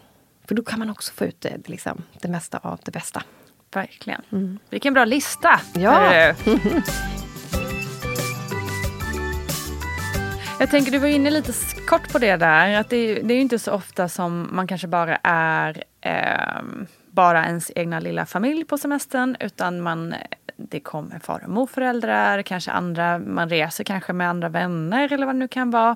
För 0.47 0.55
då 0.55 0.63
kan 0.63 0.79
man 0.79 0.89
också 0.89 1.13
få 1.13 1.25
ut 1.25 1.41
det, 1.41 1.69
liksom, 1.69 2.03
det 2.21 2.27
mesta 2.27 2.57
av 2.57 2.79
det 2.83 2.91
bästa. 2.91 3.23
Verkligen. 3.73 4.59
Vilken 4.69 4.93
bra 4.93 5.05
lista! 5.05 5.59
Ja. 5.73 5.91
hörru. 5.91 6.35
Jag 10.59 10.69
tänker, 10.69 10.91
du 10.91 10.97
var 10.97 11.07
inne 11.07 11.29
lite 11.29 11.53
kort 11.87 12.11
på 12.11 12.19
det 12.19 12.35
där. 12.35 12.79
Att 12.79 12.89
det, 12.89 13.13
det 13.13 13.33
är 13.33 13.35
ju 13.35 13.41
inte 13.41 13.59
så 13.59 13.71
ofta 13.71 14.09
som 14.09 14.49
man 14.51 14.67
kanske 14.67 14.87
bara 14.87 15.19
är 15.23 15.83
ehm, 16.01 16.87
bara 17.11 17.45
ens 17.45 17.71
egna 17.75 17.99
lilla 17.99 18.25
familj 18.25 18.65
på 18.65 18.77
semestern. 18.77 19.37
Utan 19.39 19.81
man, 19.81 20.15
det 20.57 20.79
kommer 20.79 21.19
far 21.19 21.43
och 21.43 21.49
morföräldrar, 21.49 22.41
kanske 22.41 22.71
andra, 22.71 23.19
man 23.19 23.49
reser 23.49 23.83
kanske 23.83 24.13
med 24.13 24.29
andra 24.29 24.49
vänner 24.49 25.13
eller 25.13 25.25
vad 25.25 25.35
det 25.35 25.39
nu 25.39 25.47
kan 25.47 25.71
vara. 25.71 25.95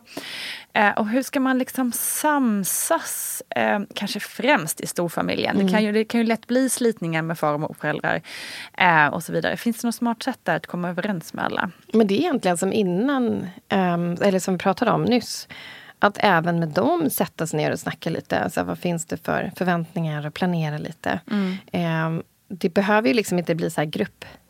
Eh, 0.73 0.89
och 0.89 1.07
hur 1.07 1.21
ska 1.21 1.39
man 1.39 1.57
liksom 1.57 1.91
samsas, 1.91 3.43
eh, 3.49 3.79
kanske 3.95 4.19
främst 4.19 4.81
i 4.81 4.87
storfamiljen? 4.87 5.57
Det, 5.57 5.71
kan 5.71 5.83
ju, 5.83 5.91
det 5.91 6.05
kan 6.05 6.19
ju 6.21 6.27
lätt 6.27 6.47
bli 6.47 6.69
slitningar 6.69 7.21
med 7.21 7.39
far 7.39 7.53
och 7.53 7.59
morföräldrar 7.59 8.21
eh, 8.77 9.07
och 9.07 9.23
så 9.23 9.33
vidare. 9.33 9.57
Finns 9.57 9.81
det 9.81 9.87
något 9.87 9.95
smart 9.95 10.23
sätt 10.23 10.39
där 10.43 10.55
att 10.55 10.67
komma 10.67 10.89
överens 10.89 11.33
med 11.33 11.45
alla? 11.45 11.71
Men 11.93 12.07
det 12.07 12.13
är 12.13 12.19
egentligen 12.19 12.57
som 12.57 12.73
innan, 12.73 13.47
ehm, 13.69 14.17
eller 14.21 14.39
som 14.39 14.53
vi 14.53 14.57
pratade 14.57 14.91
om 14.91 15.03
nyss. 15.03 15.47
Att 15.99 16.17
även 16.19 16.59
med 16.59 16.69
dem 16.69 17.09
sätta 17.09 17.47
sig 17.47 17.57
ner 17.57 17.71
och 17.71 17.79
snacka 17.79 18.09
lite. 18.09 18.39
Alltså, 18.39 18.63
vad 18.63 18.79
finns 18.79 19.05
det 19.05 19.17
för 19.17 19.51
förväntningar 19.55 20.27
och 20.27 20.33
planera 20.33 20.77
lite. 20.77 21.19
Ehm, 21.71 22.23
det 22.49 22.69
behöver 22.69 23.07
ju 23.07 23.13
liksom 23.13 23.39
inte 23.39 23.55
bli 23.55 23.69
så 23.69 23.81
här 23.81 23.85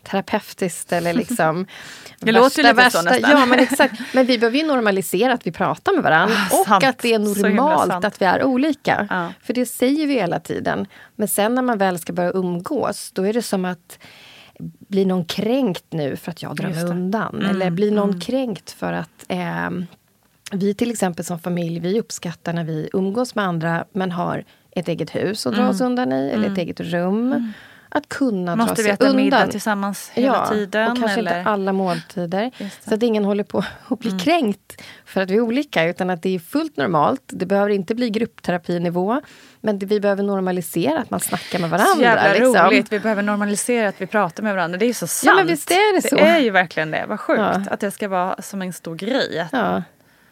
gruppterapeutiskt 0.03 0.91
eller 0.91 1.13
liksom 1.13 1.65
Det 2.19 2.31
låter 2.31 2.63
ju 2.63 2.69
lite 2.69 2.91
så 2.91 3.01
nästan. 3.01 3.31
Ja, 3.31 3.45
men 3.45 3.59
exakt. 3.59 3.93
Men 4.13 4.25
vi 4.25 4.37
behöver 4.39 4.57
ju 4.57 4.65
normalisera 4.67 5.33
att 5.33 5.47
vi 5.47 5.51
pratar 5.51 5.93
med 5.93 6.03
varandra. 6.03 6.35
Ah, 6.51 6.59
och 6.59 6.65
sant. 6.65 6.83
att 6.83 6.97
det 6.99 7.13
är 7.13 7.19
normalt 7.19 8.05
att 8.05 8.21
vi 8.21 8.25
är 8.25 8.43
olika. 8.43 9.07
Ja. 9.09 9.33
För 9.43 9.53
det 9.53 9.65
säger 9.65 10.07
vi 10.07 10.13
hela 10.13 10.39
tiden. 10.39 10.87
Men 11.15 11.27
sen 11.27 11.55
när 11.55 11.61
man 11.61 11.77
väl 11.77 11.99
ska 11.99 12.13
börja 12.13 12.31
umgås, 12.31 13.11
då 13.13 13.23
är 13.23 13.33
det 13.33 13.41
som 13.41 13.65
att 13.65 13.99
blir 14.87 15.05
någon 15.05 15.25
kränkt 15.25 15.85
nu 15.89 16.15
för 16.15 16.31
att 16.31 16.41
jag 16.41 16.55
drar 16.55 16.69
mig 16.69 16.83
undan? 16.83 17.35
Mm, 17.35 17.49
Eller 17.49 17.69
blir 17.69 17.91
någon 17.91 18.19
kränkt 18.21 18.71
för 18.71 18.93
att 18.93 19.25
ehm, 19.27 19.85
vi 20.51 20.73
till 20.73 20.91
exempel 20.91 21.25
som 21.25 21.39
familj, 21.39 21.79
vi 21.79 21.99
uppskattar 21.99 22.53
när 22.53 22.63
vi 22.63 22.89
umgås 22.93 23.35
med 23.35 23.45
andra 23.45 23.85
men 23.93 24.11
har 24.11 24.43
ett 24.71 24.87
eget 24.87 25.15
hus 25.15 25.45
att 25.45 25.53
dra 25.53 25.61
Mm. 25.61 25.71
oss 25.71 25.81
undan 25.81 26.11
i, 26.13 26.29
eller 26.29 26.51
ett 26.51 26.57
eget 26.57 26.79
rum. 26.79 27.53
Att 27.91 28.09
kunna 28.09 28.55
dra 28.55 28.63
Måste 28.63 28.75
vi 28.75 28.83
sig 28.83 28.91
äta 28.91 29.13
middag 29.13 29.37
undan. 29.37 29.49
tillsammans 29.49 30.09
hela 30.13 30.47
tiden? 30.47 30.91
och 30.91 30.97
kanske 30.97 31.19
eller? 31.19 31.37
inte 31.39 31.49
alla 31.49 31.73
måltider. 31.73 32.51
Mm. 32.57 32.71
Så 32.87 32.93
att 32.93 33.03
ingen 33.03 33.25
håller 33.25 33.43
på 33.43 33.63
att 33.87 33.99
bli 33.99 34.11
kränkt 34.19 34.81
för 35.05 35.21
att 35.21 35.29
vi 35.31 35.35
är 35.35 35.41
olika. 35.41 35.83
Utan 35.83 36.09
att 36.09 36.21
det 36.21 36.35
är 36.35 36.39
fullt 36.39 36.77
normalt. 36.77 37.21
Det 37.27 37.45
behöver 37.45 37.69
inte 37.69 37.95
bli 37.95 38.09
gruppterapinivå. 38.09 39.21
Men 39.61 39.79
det, 39.79 39.85
vi 39.85 39.99
behöver 39.99 40.23
normalisera 40.23 40.99
att 40.99 41.09
man 41.09 41.19
snackar 41.19 41.59
med 41.59 41.69
varandra. 41.69 41.95
Så 41.95 42.01
jävla 42.01 42.33
liksom. 42.33 42.65
roligt. 42.67 42.91
Vi 42.91 42.99
behöver 42.99 43.21
normalisera 43.23 43.89
att 43.89 44.01
vi 44.01 44.07
pratar 44.07 44.43
med 44.43 44.55
varandra. 44.55 44.77
Det 44.77 44.85
är 44.85 44.87
ju 44.87 44.93
så 44.93 45.07
sant. 45.07 45.27
Ja, 45.31 45.35
men 45.35 45.47
visst 45.47 45.71
är 45.71 45.95
det 45.95 46.09
så. 46.09 46.15
Det 46.15 46.21
är 46.21 46.39
ju 46.39 46.49
verkligen 46.49 46.91
det. 46.91 47.05
Vad 47.07 47.19
sjukt 47.19 47.39
Ja. 47.39 47.61
att 47.71 47.79
det 47.79 47.91
ska 47.91 48.07
vara 48.07 48.41
som 48.41 48.61
en 48.61 48.73
stor 48.73 48.95
grej. 48.95 49.39
Att, 49.39 49.49
Ja. 49.51 49.83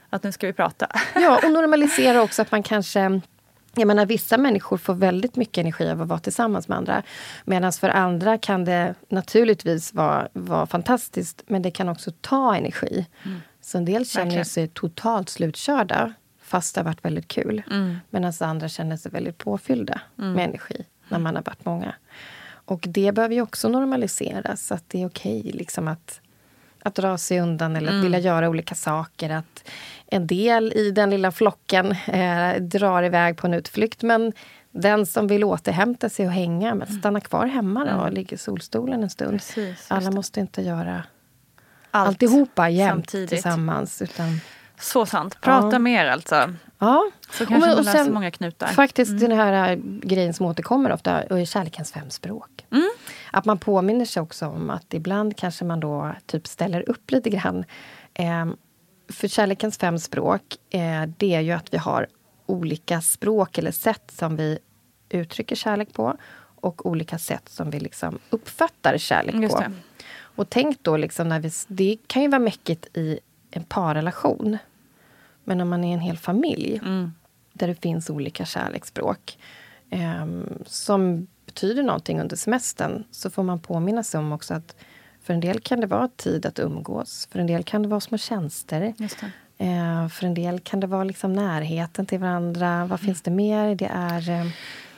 att 0.09 0.23
nu 0.23 0.31
ska 0.31 0.47
vi 0.47 0.53
prata. 0.53 0.87
Ja, 1.15 1.39
och 1.43 1.51
normalisera 1.51 2.21
också 2.21 2.41
att 2.41 2.51
man 2.51 2.63
kanske 2.63 3.21
jag 3.77 3.87
menar, 3.87 4.05
vissa 4.05 4.37
människor 4.37 4.77
får 4.77 4.93
väldigt 4.93 5.35
mycket 5.35 5.57
energi 5.57 5.89
av 5.89 6.01
att 6.01 6.07
vara 6.07 6.19
tillsammans 6.19 6.67
med 6.67 6.77
andra. 6.77 7.03
Medan 7.45 7.71
för 7.71 7.89
andra 7.89 8.37
kan 8.37 8.65
det 8.65 8.95
naturligtvis 9.09 9.93
vara, 9.93 10.27
vara 10.33 10.65
fantastiskt, 10.65 11.43
men 11.47 11.61
det 11.61 11.71
kan 11.71 11.89
också 11.89 12.11
ta 12.21 12.55
energi. 12.55 13.05
Så 13.61 13.77
en 13.77 13.85
del 13.85 14.05
känner 14.05 14.25
Verkligen. 14.25 14.45
sig 14.45 14.67
totalt 14.67 15.29
slutkörda, 15.29 16.13
fast 16.41 16.75
det 16.75 16.81
har 16.81 16.85
varit 16.85 17.05
väldigt 17.05 17.27
kul. 17.27 17.63
Medan 18.09 18.33
andra 18.39 18.69
känner 18.69 18.97
sig 18.97 19.11
väldigt 19.11 19.37
påfyllda 19.37 20.01
med 20.15 20.45
energi, 20.45 20.85
när 21.09 21.19
man 21.19 21.35
har 21.35 21.43
varit 21.43 21.65
många. 21.65 21.95
Och 22.65 22.85
det 22.87 23.11
behöver 23.11 23.35
ju 23.35 23.41
också 23.41 23.69
normaliseras, 23.69 24.71
att 24.71 24.83
det 24.87 25.01
är 25.01 25.07
okej 25.07 25.41
liksom 25.53 25.87
att 25.87 26.21
att 26.87 26.95
dra 26.95 27.17
sig 27.17 27.39
undan 27.39 27.75
eller 27.75 27.97
att 27.97 28.03
vilja 28.05 28.19
göra 28.19 28.49
olika 28.49 28.75
saker. 28.75 29.29
Att 29.29 29.63
en 30.07 30.27
del 30.27 30.73
i 30.75 30.91
den 30.91 31.09
lilla 31.09 31.31
flocken 31.31 31.91
eh, 32.07 32.55
drar 32.61 33.03
iväg 33.03 33.37
på 33.37 33.47
en 33.47 33.53
utflykt 33.53 34.01
men 34.03 34.33
den 34.71 35.05
som 35.05 35.27
vill 35.27 35.43
återhämta 35.43 36.09
sig 36.09 36.25
och 36.25 36.31
hänga, 36.31 36.75
men 36.75 36.87
stanna 36.87 37.21
kvar 37.21 37.45
hemma 37.45 37.85
då 37.85 38.01
och 38.01 38.11
ligga 38.13 38.35
i 38.35 38.37
solstolen 38.37 39.03
en 39.03 39.09
stund. 39.09 39.31
Precis, 39.31 39.85
Alla 39.87 40.11
måste 40.11 40.39
inte 40.39 40.61
göra 40.61 41.03
Allt 41.91 42.07
alltihopa 42.07 42.69
jämt 42.69 42.89
samtidigt. 42.95 43.29
tillsammans. 43.29 44.01
Utan, 44.01 44.39
Så 44.79 45.05
sant. 45.05 45.41
Prata 45.41 45.75
Ja. 45.75 45.79
mer 45.79 46.05
alltså. 46.05 46.53
Ja. 46.79 47.11
Så 47.29 47.43
Och 47.43 47.47
kanske 47.49 47.53
men- 47.53 47.59
man 47.59 47.79
och 47.79 47.85
löser 47.85 48.03
sen 48.03 48.13
många 48.13 48.31
knutar. 48.31 48.67
Faktiskt 48.67 49.19
den 49.19 49.31
här 49.31 49.71
äh, 49.71 49.77
grejen 49.83 50.33
som 50.33 50.45
återkommer 50.45 50.91
ofta 50.91 51.23
är 51.23 51.45
kärlekens 51.45 51.91
fem 51.91 52.09
språk. 52.09 52.65
Mm. 52.71 52.89
Att 53.31 53.45
man 53.45 53.57
påminner 53.57 54.05
sig 54.05 54.21
också 54.21 54.45
om 54.47 54.69
att 54.69 54.93
ibland 54.93 55.37
kanske 55.37 55.65
man 55.65 55.79
då 55.79 56.15
typ 56.25 56.47
ställer 56.47 56.89
upp 56.89 57.11
lite 57.11 57.29
grann. 57.29 57.65
Ehm, 58.13 58.55
för 59.09 59.27
kärlekens 59.27 59.77
fem 59.77 59.99
språk, 59.99 60.41
eh, 60.69 61.03
det 61.17 61.35
är 61.35 61.41
ju 61.41 61.51
att 61.51 61.73
vi 61.73 61.77
har 61.77 62.07
olika 62.45 63.01
språk 63.01 63.57
eller 63.57 63.71
sätt 63.71 64.11
som 64.17 64.35
vi 64.35 64.59
uttrycker 65.09 65.55
kärlek 65.55 65.93
på 65.93 66.17
och 66.61 66.85
olika 66.85 67.17
sätt 67.17 67.49
som 67.49 67.69
vi 67.69 67.79
liksom 67.79 68.19
uppfattar 68.29 68.97
kärlek 68.97 69.35
på. 69.51 69.63
Och 70.19 70.49
tänk 70.49 70.83
då, 70.83 70.97
liksom 70.97 71.29
när 71.29 71.39
vi, 71.39 71.51
det 71.67 71.97
kan 72.07 72.21
ju 72.21 72.27
vara 72.27 72.39
mäckigt 72.39 72.97
i 72.97 73.19
en 73.51 73.63
parrelation. 73.63 74.57
Men 75.47 75.61
om 75.61 75.69
man 75.69 75.83
är 75.83 75.93
en 75.93 75.99
hel 75.99 76.17
familj 76.17 76.79
Mm. 76.83 77.11
där 77.53 77.67
det 77.67 77.75
finns 77.75 78.09
olika 78.09 78.45
kärleksspråk 78.45 79.37
ehm, 79.89 80.63
som 80.65 81.27
betyder 81.45 81.83
någonting 81.83 82.19
under 82.21 82.35
semestern 82.35 83.03
så 83.11 83.29
får 83.29 83.43
man 83.43 83.59
påminna 83.59 84.03
sig 84.03 84.19
om 84.19 84.31
också 84.31 84.53
att 84.53 84.75
för 85.23 85.33
en 85.33 85.39
del 85.39 85.59
kan 85.59 85.81
det 85.81 85.87
vara 85.87 86.07
tid 86.07 86.45
att 86.45 86.59
umgås. 86.59 87.27
För 87.31 87.39
en 87.39 87.47
del 87.47 87.63
kan 87.63 87.81
det 87.81 87.87
vara 87.87 87.99
små 87.99 88.17
tjänster. 88.17 88.93
Eh, 89.57 90.07
för 90.07 90.25
en 90.27 90.33
del 90.33 90.59
kan 90.59 90.79
det 90.79 90.87
vara 90.87 91.03
liksom 91.03 91.33
närheten 91.33 92.05
till 92.05 92.19
varandra. 92.19 92.85
Vad 92.85 92.99
finns 92.99 93.21
det 93.21 93.31
mer? 93.31 93.75
Det 93.75 93.91
är... 93.93 94.29
Eh, 94.29 94.41
Eh, 94.41 94.51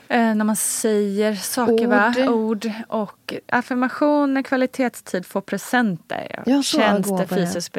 när 0.09 0.43
man 0.43 0.55
säger 0.55 1.35
saker, 1.35 1.87
va? 1.87 2.13
Ord. 2.17 2.27
Ord 2.29 2.71
och 2.87 3.33
affirmationer, 3.47 4.41
kvalitetstid, 4.41 5.25
få 5.25 5.41
presenter. 5.41 6.43
Ja, 6.45 6.63
Tjänster, 6.63 7.17
ja. 7.29 7.35
fysisk 7.35 7.73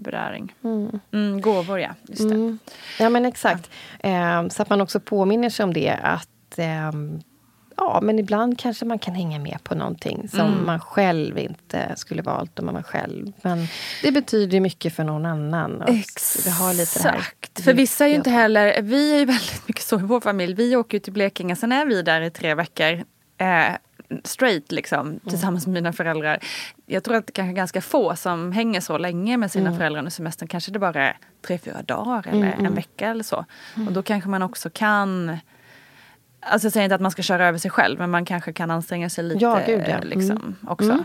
beröring. 0.00 0.54
Mm, 1.12 1.40
gåvor, 1.40 1.80
ja. 1.80 1.90
Just 2.08 2.28
det. 2.28 2.34
Mm. 2.34 2.58
Ja, 2.98 3.08
men 3.10 3.24
exakt. 3.26 3.70
Eh, 3.98 4.48
så 4.48 4.62
att 4.62 4.70
man 4.70 4.80
också 4.80 5.00
påminner 5.00 5.50
sig 5.50 5.64
om 5.64 5.72
det. 5.74 5.98
Att 6.02 6.58
eh, 6.58 6.92
Ja, 7.76 8.00
men 8.02 8.18
ibland 8.18 8.58
kanske 8.58 8.84
man 8.84 8.98
kan 8.98 9.14
hänga 9.14 9.38
med 9.38 9.58
på 9.62 9.74
någonting 9.74 10.28
som 10.28 10.40
Mm. 10.40 10.66
man 10.66 10.80
själv 10.80 11.38
inte 11.38 11.92
skulle 11.96 12.22
valt 12.22 12.58
om 12.58 12.66
man 12.66 12.74
var 12.74 12.82
själv. 12.82 13.32
Men 13.42 13.66
det 14.02 14.12
betyder 14.12 14.60
mycket 14.60 14.94
för 14.96 15.04
någon 15.04 15.26
annan. 15.26 15.82
Och 15.82 15.88
Vi 16.44 16.50
har 16.50 16.74
lite 16.74 16.98
det 17.02 17.08
här 17.08 17.16
Exakt. 17.52 17.64
För 17.64 17.74
vissa 17.74 18.04
är 18.04 18.08
ju 18.08 18.14
inte 18.14 18.30
heller, 18.30 18.82
vi 18.82 19.14
är 19.14 19.18
ju 19.18 19.24
väldigt 19.34 19.68
mycket 19.68 19.82
så 19.84 19.98
i 20.00 20.02
vår 20.02 20.20
familj. 20.20 20.54
Vi 20.54 20.76
åker 20.76 20.96
ju 20.96 21.00
till 21.00 21.12
Blekinge, 21.12 21.56
sen 21.56 21.72
är 21.72 21.86
vi 21.86 22.02
där 22.02 22.20
i 22.20 22.30
tre 22.30 22.54
veckor. 22.54 23.04
Eh, 23.38 23.72
straight 24.24 24.72
liksom, 24.72 25.00
Mm. 25.06 25.20
tillsammans 25.28 25.66
med 25.66 25.74
mina 25.74 25.92
föräldrar. 25.92 26.38
Jag 26.86 27.04
tror 27.04 27.16
att 27.16 27.26
det 27.26 27.32
kanske 27.32 27.52
är 27.52 27.56
ganska 27.56 27.80
få 27.80 28.16
som 28.16 28.52
hänger 28.52 28.80
så 28.80 28.98
länge 28.98 29.36
med 29.36 29.50
sina 29.50 29.66
Mm. 29.66 29.78
föräldrar 29.78 29.98
under 29.98 30.10
semestern. 30.10 30.48
Kanske 30.48 30.70
det 30.72 30.78
bara 30.78 31.04
är 31.08 31.16
tre, 31.46 31.58
fyra 31.58 31.82
dagar 31.82 32.26
eller 32.32 32.46
en 32.66 32.74
vecka 32.74 33.08
eller 33.08 33.24
så. 33.24 33.44
Och 33.86 33.92
då 33.92 34.02
kanske 34.02 34.30
man 34.30 34.42
också 34.42 34.70
kan 34.70 35.38
Alltså 36.42 36.66
jag 36.66 36.72
säger 36.72 36.84
inte 36.84 36.94
att 36.94 37.00
man 37.00 37.10
ska 37.10 37.22
köra 37.22 37.48
över 37.48 37.58
sig 37.58 37.70
själv 37.70 37.98
men 37.98 38.10
man 38.10 38.24
kanske 38.24 38.52
kan 38.52 38.70
anstränga 38.70 39.10
sig 39.10 39.24
lite. 39.24 39.44
Ja, 39.44 39.60
gud, 39.66 39.84
ja. 39.88 39.98
liksom, 40.02 40.36
Mm. 40.36 40.56
också. 40.68 41.04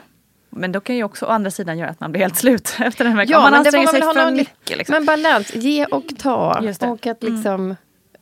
Mm. 0.56 0.62
Men 0.62 0.72
då 0.72 0.80
kan 0.80 0.96
ju 0.96 1.04
också 1.04 1.26
å 1.26 1.30
andra 1.30 1.52
sidan 1.52 1.78
göra 1.78 1.90
att 1.90 2.00
man 2.00 2.12
blir 2.12 2.22
helt 2.22 2.38
slut 2.38 2.76
efter 2.80 3.06
en 3.06 3.18
vecka. 3.18 3.32
Ja, 3.32 3.38
Om 3.38 3.44
man 3.44 3.52
men 3.52 3.60
anstränger 3.60 3.88
sig 3.88 4.02
för 4.02 4.32
mycket. 4.32 4.78
Liksom. 4.78 4.94
Men 4.94 5.06
balans, 5.06 5.56
ge 5.56 5.86
och 5.86 6.04
ta. 6.20 6.58
Mm. 6.58 6.74
Och 6.92 7.08
att 7.08 7.24
liksom, 7.24 7.76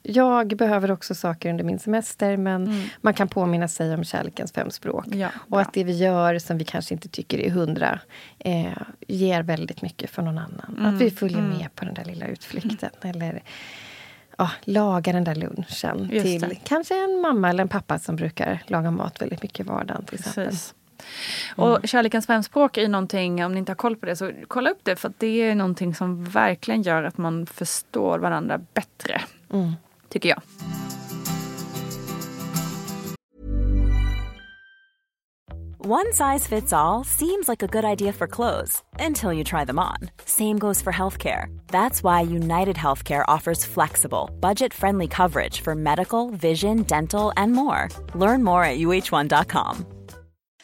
Jag 0.04 0.48
behöver 0.58 0.92
också 0.92 1.16
saker 1.16 1.50
under 1.50 1.64
min 1.64 1.80
semester 1.80 2.38
men 2.38 2.84
man 3.02 3.14
kan 3.14 3.28
påminna 3.28 3.68
sig 3.68 3.94
om 3.94 4.04
kärlekens 4.04 4.52
fem 4.52 4.72
språk. 4.72 5.08
Mm. 5.08 5.20
Ja, 5.20 5.30
och 5.50 5.62
att 5.62 5.74
det 5.74 5.84
vi 5.84 5.98
gör 5.98 6.40
som 6.40 6.58
vi 6.58 6.66
kanske 6.66 6.94
inte 6.94 7.08
tycker 7.10 7.40
är 7.40 7.50
hundra 7.50 8.00
eh, 8.40 8.66
ger 9.08 9.44
väldigt 9.44 9.82
mycket 9.82 10.10
för 10.10 10.22
någon 10.22 10.38
annan. 10.38 10.74
Att 10.74 10.78
Mm. 10.80 10.98
vi 10.98 11.12
följer 11.12 11.42
med 11.42 11.68
på 11.76 11.86
den 11.86 11.94
där 11.94 12.06
lilla 12.06 12.28
utflykten. 12.28 12.90
Eller 13.02 13.44
ja, 14.38 14.52
lagar 14.64 15.14
den 15.14 15.24
där 15.24 15.36
lunchen 15.36 16.10
Just 16.12 16.26
till 16.26 16.42
det. 16.42 16.56
kanske 16.64 17.04
en 17.04 17.22
mamma 17.22 17.50
eller 17.50 17.62
en 17.62 17.68
pappa 17.70 18.00
som 18.00 18.16
brukar 18.16 18.64
laga 18.68 18.92
mat 18.92 19.22
väldigt 19.22 19.44
mycket 19.44 19.60
i 19.60 19.64
vardagen. 19.64 20.06
Till 20.06 20.20
exempel. 20.20 20.46
Precis. 20.46 20.74
Och 21.56 21.80
kärlekens 21.84 22.28
femspråk 22.28 22.78
är 22.78 22.88
någonting, 22.88 23.46
om 23.46 23.52
ni 23.52 23.60
inte 23.60 23.70
har 23.70 23.76
koll 23.78 23.96
på 23.96 24.06
det, 24.06 24.16
så 24.16 24.32
kolla 24.48 24.70
upp 24.70 24.80
det. 24.84 24.96
För 24.96 25.10
att 25.10 25.20
det 25.20 25.42
är 25.42 25.56
någonting 25.56 25.96
som 25.96 26.24
verkligen 26.24 26.82
gör 26.82 27.04
att 27.04 27.18
man 27.18 27.46
förstår 27.46 28.20
varandra 28.20 28.58
bättre. 28.74 29.22
Mm. 29.50 29.74
Tycker 30.10 30.30
jag. 30.30 30.42
One 35.86 36.14
size 36.14 36.48
fits 36.48 36.72
all 36.72 37.04
seems 37.04 37.50
like 37.50 37.62
a 37.62 37.68
good 37.68 37.84
idea 37.84 38.14
for 38.14 38.26
clothes 38.26 38.82
until 39.00 39.34
you 39.34 39.44
try 39.44 39.66
them 39.66 39.78
on. 39.80 39.98
Same 40.24 40.58
goes 40.58 40.82
for 40.82 40.94
healthcare. 40.94 41.48
That's 41.68 42.02
why 42.02 42.22
United 42.22 42.78
Healthcare 42.78 43.26
offers 43.28 43.66
flexible, 43.66 44.32
budget 44.40 44.74
friendly 44.74 45.10
coverage 45.10 45.60
for 45.60 45.76
medical, 45.76 46.30
vision, 46.30 46.84
dental, 46.84 47.34
and 47.36 47.52
more. 47.52 47.90
Learn 48.16 48.46
more 48.46 48.64
at 48.64 48.80
uh1.com. 48.80 49.86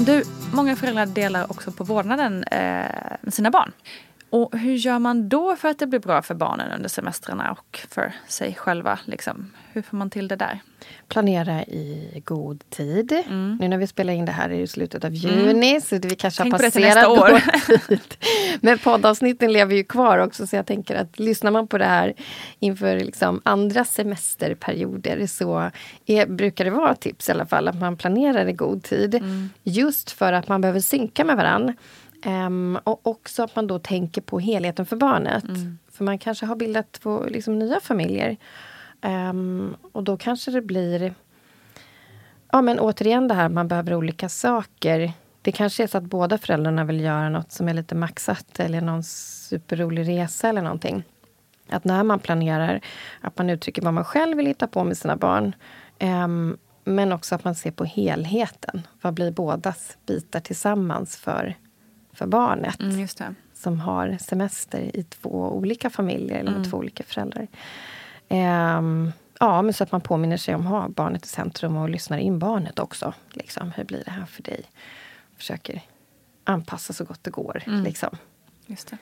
Du, 0.00 0.24
många 0.52 0.76
föräldrar 0.76 1.06
delar 1.06 1.50
också 1.50 1.70
på 1.70 1.84
vårdnaden 1.84 2.44
eh, 2.44 2.58
med 3.20 3.34
sina 3.34 3.50
barn. 3.50 3.72
Och 4.36 4.58
hur 4.58 4.74
gör 4.74 4.98
man 4.98 5.28
då 5.28 5.56
för 5.56 5.68
att 5.68 5.78
det 5.78 5.86
blir 5.86 6.00
bra 6.00 6.22
för 6.22 6.34
barnen 6.34 6.72
under 6.72 6.88
semestrarna 6.88 7.50
och 7.50 7.80
för 7.90 8.12
sig 8.26 8.54
själva? 8.54 8.98
Liksom? 9.04 9.52
Hur 9.72 9.82
får 9.82 9.96
man 9.96 10.10
till 10.10 10.28
det 10.28 10.36
där? 10.36 10.60
Planera 11.08 11.62
i 11.64 12.22
god 12.24 12.70
tid. 12.70 13.12
Nu 13.60 13.68
när 13.68 13.78
vi 13.78 13.86
spelar 13.86 14.12
in 14.12 14.24
det 14.24 14.32
här 14.32 14.50
är 14.50 14.60
det 14.60 14.66
slutet 14.66 15.04
av 15.04 15.14
juni 15.14 15.80
så 15.80 15.98
det 15.98 16.08
vi 16.08 16.16
kanske 16.16 16.42
Tänk 16.42 16.52
har 16.52 16.58
passerat 16.58 17.08
år. 17.08 17.40
tid. 17.88 18.00
Men 18.60 18.78
poddavsnitten 18.78 19.52
lever 19.52 19.74
ju 19.74 19.84
kvar 19.84 20.18
också 20.18 20.46
så 20.46 20.56
jag 20.56 20.66
tänker 20.66 20.94
att 20.94 21.18
lyssnar 21.18 21.50
man 21.50 21.66
på 21.68 21.78
det 21.78 21.84
här 21.84 22.14
inför 22.58 23.00
liksom 23.00 23.40
andra 23.44 23.84
semesterperioder 23.84 25.26
så 25.26 25.70
är, 26.06 26.26
brukar 26.26 26.64
det 26.64 26.70
vara 26.70 26.94
tips 26.94 27.28
i 27.28 27.32
alla 27.32 27.46
fall 27.46 27.68
att 27.68 27.80
man 27.80 27.96
planerar 27.96 28.46
i 28.46 28.52
god 28.52 28.82
tid. 28.82 29.22
Just 29.62 30.10
för 30.10 30.32
att 30.32 30.48
man 30.48 30.60
behöver 30.60 30.80
synka 30.80 31.24
med 31.24 31.36
varann. 31.36 31.72
Ehm, 32.26 32.78
och 32.84 33.06
också 33.06 33.42
att 33.42 33.56
man 33.56 33.66
då 33.66 33.78
tänker 33.78 34.20
på 34.20 34.38
helheten 34.38 34.86
för 34.86 34.96
barnet. 34.96 35.44
För 35.92 36.04
man 36.04 36.18
kanske 36.18 36.46
har 36.46 36.56
bildat 36.56 36.92
två 36.92 37.24
liksom, 37.28 37.58
nya 37.58 37.80
familjer. 37.80 38.36
Ehm, 39.00 39.76
och 39.92 40.04
då 40.04 40.16
kanske 40.16 40.50
det 40.50 40.62
blir... 40.62 41.14
Ja, 42.52 42.62
men 42.62 42.80
återigen 42.80 43.28
det 43.28 43.34
här 43.34 43.48
man 43.48 43.68
behöver 43.68 43.94
olika 43.94 44.28
saker. 44.28 45.12
Det 45.42 45.52
kanske 45.52 45.82
är 45.82 45.86
så 45.86 45.98
att 45.98 46.04
båda 46.04 46.38
föräldrarna 46.38 46.84
vill 46.84 47.00
göra 47.00 47.28
något 47.28 47.52
som 47.52 47.68
är 47.68 47.74
lite 47.74 47.94
maxat 47.94 48.60
eller 48.60 48.80
någon 48.80 49.02
superrolig 49.02 50.08
resa 50.08 50.48
eller 50.48 50.62
någonting. 50.62 51.04
Att 51.68 51.84
när 51.84 52.02
man 52.02 52.18
planerar, 52.18 52.80
att 53.20 53.38
man 53.38 53.50
uttrycker 53.50 53.82
vad 53.82 53.94
man 53.94 54.04
själv 54.04 54.36
vill 54.36 54.46
hitta 54.46 54.66
på 54.66 54.84
med 54.84 54.98
sina 54.98 55.16
barn. 55.16 55.54
Ehm, 55.98 56.56
men 56.84 57.12
också 57.12 57.34
att 57.34 57.44
man 57.44 57.54
ser 57.54 57.70
på 57.70 57.84
helheten. 57.84 58.82
Vad 59.02 59.14
blir 59.14 59.30
bådas 59.30 59.96
bitar 60.06 60.40
tillsammans 60.40 61.16
för, 61.16 61.54
för 62.16 62.26
barnet? 62.26 62.80
Mm. 62.80 62.96
Som 63.54 63.80
har 63.80 64.18
semester 64.20 64.96
i 64.96 65.02
två 65.02 65.30
olika 65.30 65.90
familjer 65.90 66.36
eller 66.38 66.50
med 66.50 66.58
Mm. 66.58 66.70
två 66.70 66.76
olika 66.76 67.04
föräldrar. 67.04 67.46
Ehm, 68.28 69.12
ja, 69.40 69.62
men 69.62 69.74
så 69.74 69.84
att 69.84 69.92
man 69.92 70.00
påminner 70.00 70.36
sig 70.36 70.54
om 70.54 70.60
att 70.66 70.72
ha 70.72 70.88
barnet 70.88 71.24
i 71.24 71.28
centrum 71.28 71.76
och 71.76 71.90
lyssnar 71.90 72.18
in 72.18 72.38
barnet 72.38 72.78
också. 72.78 73.14
Liksom, 73.32 73.72
hur 73.76 73.84
blir 73.84 74.02
det 74.04 74.10
här 74.10 74.24
för 74.26 74.42
dig? 74.42 74.62
Försöker 75.36 75.80
anpassa 76.44 76.92
så 76.92 77.04
gott 77.04 77.24
det 77.24 77.30
går. 77.30 77.62
Mm. 77.66 77.84
Liksom. 77.84 78.16
Just 78.66 78.88
det. 78.90 78.98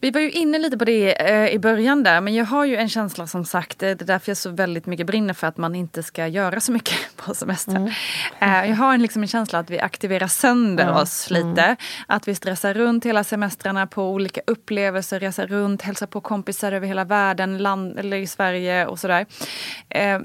Mm. 0.00 0.08
Vi 0.08 0.10
var 0.10 0.20
ju 0.20 0.30
inne 0.30 0.58
lite 0.58 0.78
på 0.78 0.84
det 0.84 1.30
eh, 1.30 1.54
i 1.54 1.58
början 1.58 2.02
där 2.02 2.20
men 2.20 2.34
jag 2.34 2.44
har 2.44 2.64
ju 2.64 2.76
en 2.76 2.88
känsla 2.88 3.26
som 3.26 3.44
sagt, 3.44 3.82
eh, 3.82 3.86
det 3.86 4.02
är 4.02 4.06
därför 4.06 4.30
jag 4.30 4.36
så 4.36 4.50
väldigt 4.50 4.86
mycket 4.86 5.06
brinner 5.06 5.34
för 5.34 5.46
att 5.46 5.56
man 5.56 5.74
inte 5.74 6.02
ska 6.02 6.26
göra 6.26 6.60
så 6.60 6.72
mycket 6.72 6.94
på 7.16 7.34
semestern. 7.34 7.76
Mm. 7.76 8.64
Eh, 8.64 8.70
jag 8.70 8.76
har 8.76 8.94
en, 8.94 9.02
liksom 9.02 9.22
en 9.22 9.28
känsla 9.28 9.58
att 9.58 9.70
vi 9.70 9.80
aktiverar 9.80 10.26
sönder 10.26 10.86
Ja. 10.86 11.02
oss 11.02 11.30
lite. 11.30 11.62
Mm. 11.62 11.76
Att 12.06 12.28
vi 12.28 12.34
stressar 12.34 12.74
runt 12.74 13.06
hela 13.06 13.24
semestrarna 13.24 13.86
på 13.86 14.10
olika 14.10 14.40
upplevelser, 14.46 15.20
reser 15.20 15.46
runt, 15.46 15.82
hälsar 15.82 16.06
på 16.06 16.20
kompisar 16.20 16.72
över 16.72 16.86
hela 16.86 17.04
världen, 17.04 17.58
land, 17.58 17.98
eller 17.98 18.16
i 18.16 18.26
Sverige 18.26 18.86
och 18.86 18.98
sådär. 18.98 19.26
Eh, 19.88 20.18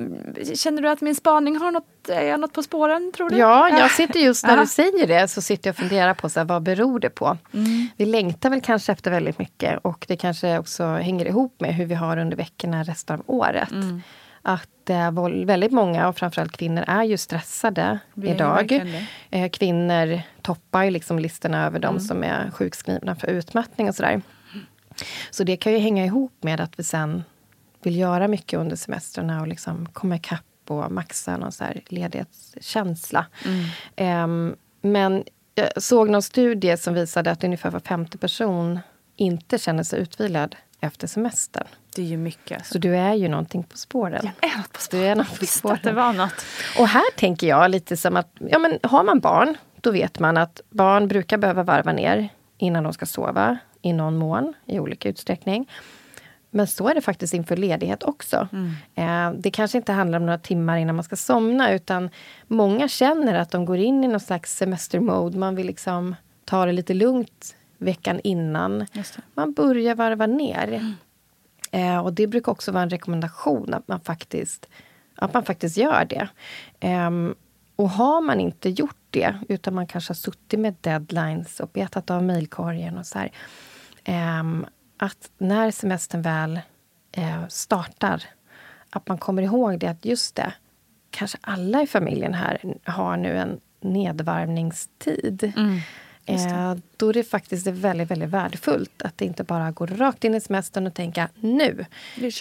känner 0.55 0.81
du 0.81 0.89
att 0.89 1.01
min 1.01 1.15
spaning 1.15 1.57
har 1.57 1.71
något, 1.71 1.87
är 2.09 2.21
jag 2.29 2.39
något 2.39 2.53
på 2.53 2.63
spåren 2.63 3.11
tror 3.15 3.29
du? 3.29 3.37
Ja, 3.37 3.69
jag 3.69 3.91
sitter 3.91 4.19
just 4.19 4.45
när 4.47 4.57
du 4.57 4.67
säger 4.67 5.07
det 5.07 5.27
så 5.27 5.41
sitter 5.41 5.67
jag 5.67 5.73
och 5.73 5.77
funderar 5.77 6.13
på 6.13 6.29
så 6.29 6.39
här, 6.39 6.45
vad 6.45 6.63
beror 6.63 6.99
det 6.99 7.09
på. 7.09 7.37
Mm. 7.53 7.87
Vi 7.97 8.05
längtar 8.05 8.49
väl 8.49 8.61
kanske 8.61 8.91
efter 8.91 9.11
väldigt 9.11 9.39
mycket 9.39 9.79
och 9.81 10.05
det 10.07 10.17
kanske 10.17 10.57
också 10.59 10.83
hänger 10.85 11.25
ihop 11.25 11.61
med 11.61 11.75
hur 11.75 11.85
vi 11.85 11.95
har 11.95 12.17
under 12.17 12.37
veckorna 12.37 12.83
resten 12.83 13.19
av 13.19 13.23
året. 13.27 13.71
Mm. 13.71 14.01
Att 14.41 14.89
eh, 14.89 15.11
väldigt 15.45 15.71
många, 15.71 16.07
och 16.07 16.17
framförallt 16.17 16.57
kvinnor, 16.57 16.83
är 16.87 17.03
ju 17.03 17.17
stressade 17.17 17.99
ju 18.13 18.27
idag. 18.29 18.67
det. 18.67 19.05
Eh, 19.39 19.49
kvinnor 19.49 20.21
toppar 20.41 20.83
ju 20.83 20.91
liksom 20.91 21.19
listorna 21.19 21.65
över 21.65 21.79
de 21.79 21.87
Mm. 21.87 21.99
som 21.99 22.23
är 22.23 22.51
sjukskrivna 22.51 23.15
för 23.15 23.27
utmattning 23.27 23.89
och 23.89 23.95
sådär. 23.95 24.21
Så 25.31 25.43
det 25.43 25.57
kan 25.57 25.71
ju 25.73 25.77
hänga 25.79 26.05
ihop 26.05 26.33
med 26.41 26.61
att 26.61 26.79
vi 26.79 26.83
sen 26.83 27.23
vill 27.83 27.95
göra 27.99 28.27
mycket 28.27 28.59
under 28.59 28.75
semestrarna 28.75 29.41
och 29.41 29.47
liksom 29.47 29.85
komma 29.93 30.15
ikapp 30.15 30.43
och 30.71 30.91
maxa 30.91 31.37
någon 31.37 31.51
så 31.51 31.63
här 31.63 31.81
ledighetskänsla. 31.87 33.25
Mm. 33.45 33.65
Ehm, 33.95 34.55
men 34.81 35.23
jag 35.55 35.83
såg 35.83 36.09
någon 36.09 36.21
studie 36.21 36.77
som 36.77 36.93
visade 36.93 37.31
att 37.31 37.43
ungefär 37.43 37.71
var 37.71 37.79
femte 37.79 38.17
person 38.17 38.79
inte 39.15 39.57
känner 39.57 39.83
sig 39.83 39.99
utvilad 39.99 40.55
efter 40.79 41.07
semestern. 41.07 41.67
Det 41.95 42.01
är 42.01 42.05
ju 42.05 42.17
mycket. 42.17 42.57
Alltså. 42.57 42.73
Så 42.73 42.79
du 42.79 42.95
är 42.95 43.13
ju 43.13 43.27
någonting 43.27 43.63
på 43.63 43.77
spåren. 43.77 44.29
är 44.41 44.57
något 44.57 44.73
på 44.73 44.79
Du 44.91 45.03
är 45.03 45.15
något 45.15 45.29
på 45.29 45.35
Visst 45.39 45.65
att 45.65 45.71
det 45.71 45.77
spåren. 45.79 45.95
var 45.95 46.13
något. 46.13 46.45
Och 46.79 46.87
här 46.87 47.17
tänker 47.17 47.47
jag 47.47 47.71
lite 47.71 47.97
som 47.97 48.17
att 48.17 48.29
ja, 48.39 48.59
men 48.59 48.79
har 48.83 49.03
man 49.03 49.19
barn, 49.19 49.57
då 49.81 49.91
vet 49.91 50.19
man 50.19 50.37
att 50.37 50.61
barn 50.69 51.07
brukar 51.07 51.37
behöva 51.37 51.63
varva 51.63 51.93
ner 51.93 52.29
innan 52.57 52.83
de 52.83 52.93
ska 52.93 53.05
sova 53.05 53.57
i 53.81 53.93
någon 53.93 54.17
mån, 54.17 54.53
i 54.65 54.79
olika 54.79 55.09
utsträckning. 55.09 55.69
Men 56.53 56.67
så 56.67 56.87
är 56.87 56.95
det 56.95 57.01
faktiskt 57.01 57.33
inför 57.33 57.57
ledighet 57.57 58.03
också. 58.03 58.47
Eh, 58.95 59.31
det 59.31 59.51
kanske 59.51 59.77
inte 59.77 59.91
handlar 59.91 60.19
om 60.19 60.25
några 60.25 60.37
timmar 60.39 60.77
innan 60.77 60.95
man 60.95 61.03
ska 61.03 61.15
somna 61.15 61.73
utan 61.73 62.09
många 62.47 62.87
känner 62.87 63.33
att 63.33 63.51
de 63.51 63.65
går 63.65 63.77
in 63.77 64.03
i 64.03 64.07
någon 64.07 64.19
slags 64.19 64.57
semestermode. 64.57 65.37
Man 65.37 65.55
vill 65.55 65.67
liksom 65.67 66.15
ta 66.45 66.65
det 66.65 66.71
lite 66.71 66.93
lugnt 66.93 67.55
veckan 67.77 68.19
innan. 68.23 68.85
Man 69.33 69.53
börjar 69.53 69.95
varva 69.95 70.27
ner. 70.27 70.95
Eh, 71.71 71.97
och 71.97 72.13
det 72.13 72.27
brukar 72.27 72.51
också 72.51 72.71
vara 72.71 72.83
en 72.83 72.89
rekommendation 72.89 73.73
att 73.73 73.87
man 73.87 73.99
faktiskt, 73.99 74.69
att 75.15 75.33
man 75.33 75.43
faktiskt 75.43 75.77
gör 75.77 76.05
det. 76.05 76.27
Ehm, 76.79 77.35
och 77.75 77.89
har 77.89 78.21
man 78.21 78.39
inte 78.39 78.69
gjort 78.69 78.97
det, 79.09 79.35
utan 79.49 79.75
man 79.75 79.87
kanske 79.87 80.09
har 80.11 80.15
suttit 80.15 80.59
med 80.59 80.75
deadlines 80.81 81.59
och 81.59 81.69
betat 81.73 82.11
av 82.11 82.23
mejlkorgen 82.23 82.97
och 82.97 83.05
så 83.05 83.19
här. 83.19 83.31
Att 85.03 85.31
när 85.37 85.71
semestern 85.71 86.21
väl 86.21 86.59
eh, 87.11 87.47
startar, 87.47 88.23
att 88.89 89.07
man 89.07 89.17
kommer 89.17 89.41
ihåg 89.41 89.79
det 89.79 89.87
att 89.87 90.05
just 90.05 90.35
det, 90.35 90.53
kanske 91.11 91.37
alla 91.41 91.81
i 91.81 91.87
familjen 91.87 92.33
här 92.33 92.75
har 92.85 93.17
nu 93.17 93.37
en 93.37 93.59
nedvarvningstid. 93.81 95.53
Eh, 96.25 96.75
då 96.97 97.09
är 97.09 97.13
det 97.13 97.23
faktiskt 97.23 97.67
väldigt, 97.67 98.11
väldigt 98.11 98.29
värdefullt 98.29 99.01
att 99.01 99.17
det 99.17 99.25
inte 99.25 99.43
bara 99.43 99.71
går 99.71 99.87
rakt 99.87 100.23
in 100.23 100.35
i 100.35 100.41
semestern 100.41 100.87
och 100.87 100.93
tänka 100.93 101.29
nu 101.35 101.85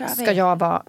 ska 0.09 0.33
jag 0.33 0.59
vara, 0.59 0.83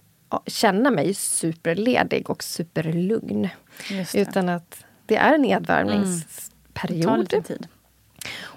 känna 0.48 0.92
mig 0.92 1.14
superledig 1.14 2.30
och 2.30 2.44
superlugn. 2.44 3.50
Det. 3.90 4.16
Utan 4.16 4.50
att 4.50 4.86
det 5.06 5.16
är 5.16 5.34
en 5.34 5.42
Det 5.42 5.48
nedvärmningsperiod. 5.48 7.30
tid. 7.30 7.68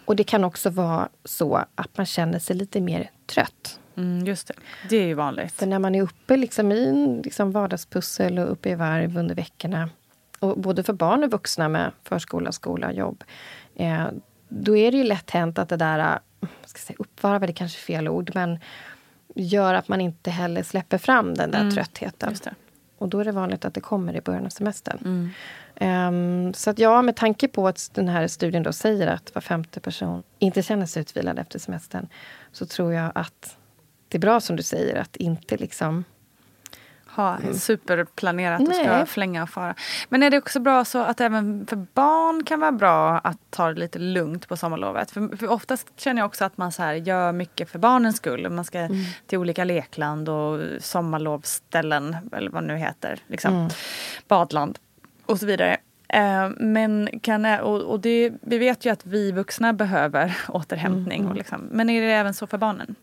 Och 0.07 0.17
det 0.17 0.25
kan 0.25 0.45
också 0.45 0.71
vara 0.71 1.09
så 1.25 1.65
att 1.75 1.97
man 1.97 2.07
känner 2.07 2.39
sig 2.39 2.57
lite 2.57 2.81
mer 2.81 3.11
trött. 3.27 3.81
Mm, 3.97 4.27
just 4.27 4.49
det. 4.49 4.55
Det 4.89 4.97
är 4.97 5.07
ju 5.07 5.15
vanligt. 5.15 5.53
För 5.53 5.67
när 5.67 5.79
man 5.79 5.95
är 5.95 6.03
uppe 6.03 6.37
liksom 6.37 6.73
i 6.73 7.21
liksom 7.25 7.53
vardagspussel 7.53 8.39
och 8.39 8.53
uppe 8.53 8.71
i 8.71 8.75
varv 8.75 9.19
under 9.19 9.35
veckorna, 9.35 9.91
och 10.39 10.59
både 10.61 10.83
för 10.83 10.93
barn 10.93 11.25
och 11.25 11.31
vuxna 11.31 11.69
med 11.69 11.93
förskola, 12.05 12.53
skola, 12.53 12.93
jobb, 12.93 13.25
eh, 13.75 14.07
då 14.49 14.77
är 14.77 14.91
det 14.91 14.97
ju 14.97 15.05
lätt 15.05 15.31
hänt 15.31 15.59
att 15.59 15.69
det 15.69 15.77
där, 15.77 15.99
eh, 16.41 16.49
ska 16.65 16.79
säga, 16.79 16.97
uppvarva, 16.99 17.47
det 17.47 17.53
är 17.53 17.55
kanske 17.55 17.79
fel 17.79 18.09
ord, 18.09 18.31
men 18.35 18.59
gör 19.35 19.75
att 19.75 19.89
man 19.89 20.01
inte 20.01 20.31
heller 20.31 20.63
släpper 20.63 20.99
fram 20.99 21.35
den 21.35 21.51
där 21.51 21.61
Mm, 21.61 21.75
tröttheten. 21.75 22.35
Och 22.99 23.09
då 23.09 23.19
är 23.19 23.25
det 23.25 23.33
vanligt 23.33 23.65
att 23.65 23.75
det 23.75 23.81
kommer 23.81 24.17
i 24.17 24.21
början 24.21 24.47
av 24.47 24.51
semestern. 24.51 24.99
Mm. 25.05 25.31
Ehm, 25.81 26.55
så 26.55 26.71
att 26.71 26.79
ja, 26.79 27.03
med 27.03 27.17
tanke 27.17 27.49
på 27.49 27.69
att 27.69 27.91
den 27.95 28.09
här 28.09 28.27
studien 28.27 28.63
då 28.63 28.73
säger 28.73 29.07
att 29.07 29.35
var 29.35 29.43
femte 29.43 29.81
person 29.81 30.23
inte 30.39 30.63
känner 30.63 30.87
sig 30.87 31.01
utvilad 31.01 31.39
efter 31.39 31.59
semestern, 31.59 32.09
så 32.53 32.67
tror 32.67 32.93
jag 32.93 33.13
att 33.15 33.57
det 34.09 34.19
är 34.19 34.21
bra 34.21 34.41
som 34.41 34.57
du 34.57 34.63
säger 34.63 34.97
att 34.97 35.17
inte 35.17 35.57
liksom 35.57 36.05
Ha 37.07 37.39
superplanerat 37.55 38.61
och 38.61 38.75
ska 38.75 38.83
Nej. 38.83 39.07
flänga 39.07 39.43
och 39.43 39.51
fara. 39.51 39.75
Men 40.09 40.23
är 40.23 40.31
det 40.31 40.39
också 40.39 40.61
bra 40.61 40.85
så 40.85 40.99
att 40.99 41.21
även 41.21 41.67
för 41.67 41.77
barn 41.77 42.45
kan 42.45 42.61
vara 42.61 42.73
bra 42.73 43.19
att 43.19 43.39
ta 43.51 43.69
det 43.69 43.81
lite 43.81 43.99
lugnt 43.99 44.49
på 44.49 44.57
sommarlovet? 44.57 45.11
För, 45.11 45.37
för 45.37 45.49
oftast 45.49 45.89
känner 45.97 46.23
jag 46.23 46.27
också 46.27 46.45
att 46.45 46.57
man 46.57 46.73
så 46.73 46.83
här 46.83 46.95
gör 46.95 47.33
mycket 47.33 47.71
för 47.71 47.79
barnens 47.79 48.17
skull. 48.17 48.51
Man 48.51 48.65
ska 48.65 48.89
till 49.27 49.39
olika 49.39 49.65
lekland 49.65 50.29
och 50.29 50.61
sommarlovsställen 50.81 52.17
eller 52.33 52.51
vad 52.51 52.63
det 52.63 52.67
nu 52.67 52.77
heter. 52.77 53.21
Liksom. 53.27 53.71
Badland 54.29 54.79
och 55.27 55.39
så 55.39 55.47
vidare. 55.47 55.77
Eh, 56.09 56.51
Men 56.57 57.09
kan, 57.23 57.45
och, 57.45 57.81
och 57.83 58.01
det, 58.01 58.33
vi 58.41 58.59
vet 58.59 58.85
ju 58.85 58.91
att 58.91 59.07
vi 59.07 59.33
vuxna 59.33 59.73
behöver 59.73 60.37
återhämtning. 60.49 61.27
Och 61.27 61.35
liksom, 61.35 61.69
men 61.73 61.91
är 61.91 62.03
det 62.03 62.13
även 62.13 62.35
så 62.35 62.47
för 62.47 62.59
barnen? 62.59 62.95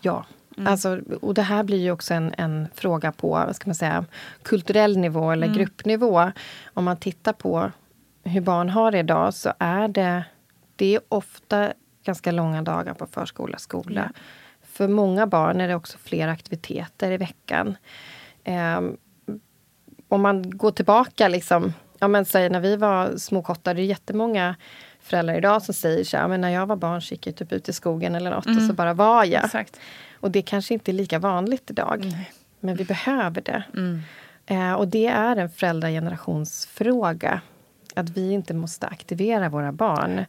Ja. 0.00 0.24
Alltså, 0.66 1.00
och 1.20 1.34
det 1.34 1.42
här 1.42 1.62
blir 1.62 1.78
ju 1.78 1.90
också 1.90 2.14
en, 2.14 2.34
en 2.38 2.68
fråga 2.74 3.12
på 3.12 3.28
vad 3.28 3.56
ska 3.56 3.66
man 3.66 3.74
säga, 3.74 4.04
kulturell 4.42 4.98
nivå 4.98 5.30
eller 5.30 5.46
gruppnivå. 5.54 6.32
Om 6.74 6.84
man 6.84 6.96
tittar 6.96 7.32
på 7.32 7.70
hur 8.24 8.40
barn 8.40 8.70
har 8.70 8.92
det 8.92 8.98
idag 8.98 9.34
så 9.34 9.52
är 9.58 9.88
det, 9.88 10.24
det 10.76 10.94
är 10.94 11.00
ofta 11.08 11.72
ganska 12.04 12.32
långa 12.32 12.62
dagar 12.62 12.94
på 12.94 13.06
förskola, 13.06 13.58
skola. 13.58 14.12
För 14.62 14.88
många 14.88 15.26
barn 15.26 15.60
är 15.60 15.68
det 15.68 15.74
också 15.74 15.98
fler 15.98 16.28
aktiviteter 16.28 17.10
i 17.10 17.16
veckan. 17.16 17.76
Ehm, 18.44 18.96
om 20.14 20.22
man 20.22 20.50
går 20.50 20.70
tillbaka, 20.70 21.28
liksom, 21.28 21.72
ja, 21.98 22.08
men 22.08 22.24
säg 22.24 22.50
när 22.50 22.60
vi 22.60 22.76
var 22.76 23.16
små 23.16 23.42
kottar, 23.42 23.74
det 23.74 23.82
är 23.82 23.84
jättemånga 23.84 24.56
föräldrar 25.00 25.34
idag 25.34 25.62
som 25.62 25.74
säger 25.74 26.04
så 26.04 26.16
här, 26.16 26.28
men 26.28 26.40
när 26.40 26.50
jag 26.50 26.66
var 26.66 26.76
barn 26.76 27.02
så 27.02 27.14
gick 27.14 27.26
jag 27.26 27.36
typ 27.36 27.52
ut 27.52 27.68
i 27.68 27.72
skogen 27.72 28.14
eller 28.14 28.30
något 28.30 28.46
och 28.46 28.62
så 28.62 28.72
bara 28.72 28.94
var 28.94 29.24
jag. 29.24 29.44
Exakt. 29.44 29.80
Och 30.20 30.30
det 30.30 30.42
kanske 30.42 30.74
inte 30.74 30.90
är 30.90 30.92
lika 30.92 31.18
vanligt 31.18 31.70
idag. 31.70 32.12
Men 32.60 32.76
vi 32.76 32.84
behöver 32.84 33.40
det. 33.40 33.62
Eh, 34.46 34.72
och 34.72 34.88
det 34.88 35.06
är 35.06 35.36
en 35.36 35.50
föräldragenerationsfråga. 35.50 37.40
Att 37.94 38.10
vi 38.10 38.32
inte 38.32 38.54
måste 38.54 38.86
aktivera 38.86 39.48
våra 39.48 39.72
barn 39.72 40.24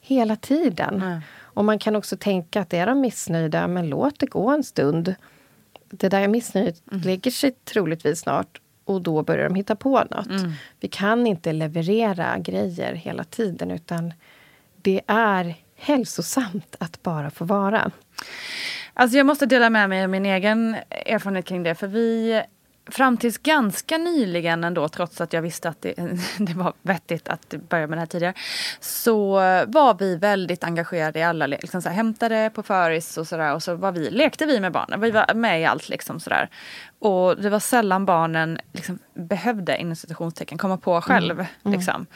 hela 0.00 0.36
tiden. 0.36 1.22
Och 1.38 1.64
man 1.64 1.78
kan 1.78 1.96
också 1.96 2.16
tänka 2.16 2.60
att 2.60 2.74
är 2.74 2.86
de 2.86 3.00
missnöjda, 3.00 3.66
men 3.66 3.88
låt 3.88 4.18
det 4.18 4.26
gå 4.26 4.50
en 4.50 4.64
stund. 4.64 5.14
Det 5.90 6.08
där 6.08 6.28
missnöjet 6.28 6.82
lägger 6.84 7.30
sig 7.30 7.52
troligtvis 7.64 8.20
snart 8.20 8.60
och 8.94 9.02
då 9.02 9.22
börjar 9.22 9.48
de 9.48 9.54
hitta 9.54 9.76
på 9.76 10.04
något. 10.10 10.28
Vi 10.80 10.88
kan 10.88 11.26
inte 11.26 11.52
leverera 11.52 12.38
grejer 12.38 12.94
hela 12.94 13.24
tiden 13.24 13.70
utan 13.70 14.12
det 14.82 15.00
är 15.06 15.54
hälsosamt 15.76 16.76
att 16.78 17.02
bara 17.02 17.30
få 17.30 17.44
vara. 17.44 17.90
Alltså 18.94 19.16
jag 19.16 19.26
måste 19.26 19.46
dela 19.46 19.70
med 19.70 19.88
mig 19.88 20.02
av 20.04 20.10
min 20.10 20.26
egen 20.26 20.76
erfarenhet 20.90 21.44
kring 21.44 21.62
det. 21.62 21.74
För 21.74 21.86
vi 21.86 22.42
fram 22.90 23.16
tills 23.16 23.38
ganska 23.38 23.98
nyligen 23.98 24.64
ändå, 24.64 24.88
trots 24.88 25.20
att 25.20 25.32
jag 25.32 25.42
visste 25.42 25.68
att 25.68 25.82
det, 25.82 25.94
det 26.38 26.54
var 26.54 26.72
vettigt 26.82 27.28
att 27.28 27.54
börja 27.68 27.86
med 27.86 27.96
det 27.96 28.00
här 28.00 28.06
tidigare, 28.06 28.34
så 28.80 29.34
var 29.66 29.98
vi 29.98 30.16
väldigt 30.16 30.64
engagerade 30.64 31.18
i 31.18 31.22
alla, 31.22 31.46
liksom 31.46 31.82
så 31.82 31.88
här, 31.88 31.96
hämtade 31.96 32.50
på 32.54 32.62
föris 32.62 33.18
och 33.18 33.26
sådär 33.26 33.54
och 33.54 33.62
så 33.62 33.74
var 33.74 33.92
vi, 33.92 34.10
lekte 34.10 34.46
vi 34.46 34.60
med 34.60 34.72
barnen. 34.72 35.00
Vi 35.00 35.10
var 35.10 35.34
med 35.34 35.60
i 35.60 35.64
allt 35.64 35.88
liksom 35.88 36.20
sådär. 36.20 36.50
Och 36.98 37.36
det 37.36 37.50
var 37.50 37.60
sällan 37.60 38.06
barnen 38.06 38.58
liksom 38.72 38.98
behövde, 39.14 39.78
inom 39.78 39.96
citationstecken, 39.96 40.58
komma 40.58 40.76
på 40.76 41.00
själv. 41.00 41.40
Mm. 41.40 41.46
Mm. 41.64 41.78
Liksom. 41.78 42.06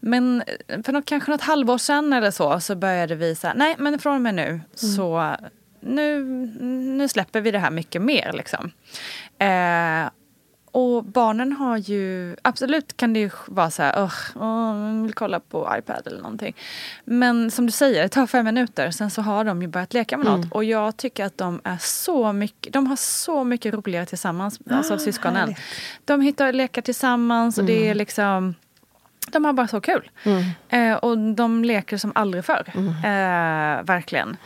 Men 0.00 0.42
för 0.84 0.92
något, 0.92 1.04
kanske 1.04 1.30
något 1.30 1.40
halvår 1.40 1.78
sedan 1.78 2.12
eller 2.12 2.30
så, 2.30 2.60
så 2.60 2.74
började 2.74 3.14
vi 3.14 3.34
säga, 3.34 3.54
nej 3.56 3.76
men 3.78 3.98
från 3.98 4.14
och 4.14 4.20
med 4.20 4.34
nu 4.34 4.48
mm. 4.48 4.62
så 4.72 5.36
nu, 5.80 6.24
nu 6.96 7.08
släpper 7.08 7.40
vi 7.40 7.50
det 7.50 7.58
här 7.58 7.70
mycket 7.70 8.02
mer. 8.02 8.32
Liksom. 8.32 8.70
Eh, 9.38 10.10
och 10.72 11.04
barnen 11.04 11.52
har 11.52 11.76
ju, 11.76 12.36
absolut 12.42 12.96
kan 12.96 13.12
det 13.12 13.20
ju 13.20 13.30
vara 13.46 13.70
så 13.70 13.82
här, 13.82 14.04
oh, 14.04 14.42
oh, 14.42 15.02
vill 15.02 15.14
kolla 15.14 15.40
på 15.40 15.74
iPad 15.78 16.06
eller 16.06 16.22
någonting. 16.22 16.56
Men 17.04 17.50
som 17.50 17.66
du 17.66 17.72
säger, 17.72 18.02
det 18.02 18.08
tar 18.08 18.26
fem 18.26 18.44
minuter, 18.44 18.90
sen 18.90 19.10
så 19.10 19.22
har 19.22 19.44
de 19.44 19.62
ju 19.62 19.68
börjat 19.68 19.94
leka 19.94 20.16
med 20.16 20.26
mm. 20.26 20.40
något. 20.40 20.52
Och 20.52 20.64
jag 20.64 20.96
tycker 20.96 21.24
att 21.24 21.38
de 21.38 21.60
är 21.64 21.76
så 21.80 22.32
mycket, 22.32 22.72
de 22.72 22.86
har 22.86 22.96
så 22.96 23.44
mycket 23.44 23.74
roligare 23.74 24.06
tillsammans, 24.06 24.60
ah, 24.70 24.74
alltså 24.74 24.98
syskonen. 24.98 25.36
Härligt. 25.36 25.58
De 26.04 26.20
hittar 26.20 26.52
lekar 26.52 26.82
tillsammans 26.82 27.58
och 27.58 27.64
mm. 27.64 27.74
det 27.74 27.80
är 27.80 27.86
mm. 27.86 27.98
liksom 27.98 28.54
de 29.32 29.44
har 29.44 29.52
bara 29.52 29.68
så 29.68 29.80
kul. 29.80 30.10
Mm. 30.22 30.44
Eh, 30.68 30.96
och 30.96 31.18
de 31.18 31.64
leker 31.64 31.96
som 31.96 32.12
aldrig 32.14 32.44
förr. 32.44 32.72
Mm. 32.74 32.88
Eh, 32.88 33.84
verkligen. 33.84 34.36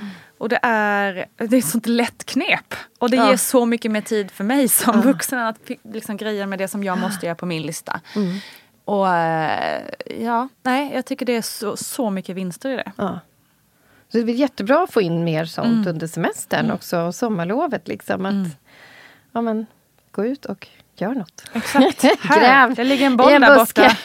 Och 0.45 0.51
det 0.51 0.59
är, 0.63 1.27
det 1.37 1.57
är 1.57 1.59
ett 1.59 1.65
sånt 1.65 1.87
lätt 1.87 2.25
knep. 2.25 2.75
Och 2.99 3.11
det 3.11 3.17
ja. 3.17 3.29
ger 3.29 3.37
så 3.37 3.67
mycket 3.67 3.91
mer 3.91 4.01
tid 4.01 4.31
för 4.31 4.45
mig 4.45 4.69
som 4.69 4.95
ja. 4.97 5.03
vuxen 5.03 5.39
att 5.39 5.71
liksom 5.83 6.17
greja 6.17 6.47
med 6.47 6.59
det 6.59 6.69
som 6.69 6.85
jag 6.85 6.99
måste 6.99 7.27
göra 7.27 7.35
på 7.35 7.47
min 7.47 7.63
lista. 7.63 8.01
Mm. 8.17 8.39
Och 8.85 9.09
eh, 9.09 9.83
ja, 10.21 10.49
nej, 10.63 10.91
jag 10.95 11.05
tycker 11.07 11.27
det 11.27 11.37
är 11.37 11.43
så, 11.43 11.77
så 11.77 12.11
mycket 12.11 12.37
vinster 12.37 12.71
i 12.71 12.77
det. 12.77 12.93
Ja. 12.97 13.21
Så 14.09 14.19
det 14.19 14.25
blir 14.25 14.35
jättebra 14.35 14.83
att 14.83 14.93
få 14.93 15.01
in 15.01 15.25
mer 15.25 15.45
sånt 15.45 15.67
mm. 15.67 15.89
under 15.89 16.07
semestern 16.07 16.65
mm. 16.65 16.75
också, 16.75 16.99
och 16.99 17.15
sommarlovet. 17.15 17.89
Liksom, 17.89 18.27
att, 18.27 18.33
mm. 18.33 18.51
ja, 19.33 19.41
men, 19.41 19.67
gå 20.11 20.25
ut 20.25 20.45
och 20.45 20.69
gör 20.97 21.15
något. 21.15 21.45
Exakt. 21.53 22.03
Gräv. 22.23 22.75
Det 22.75 22.85
ligger 22.85 23.07
en 23.07 23.17
boll 23.17 23.41
där 23.41 23.59
borta. 23.59 23.97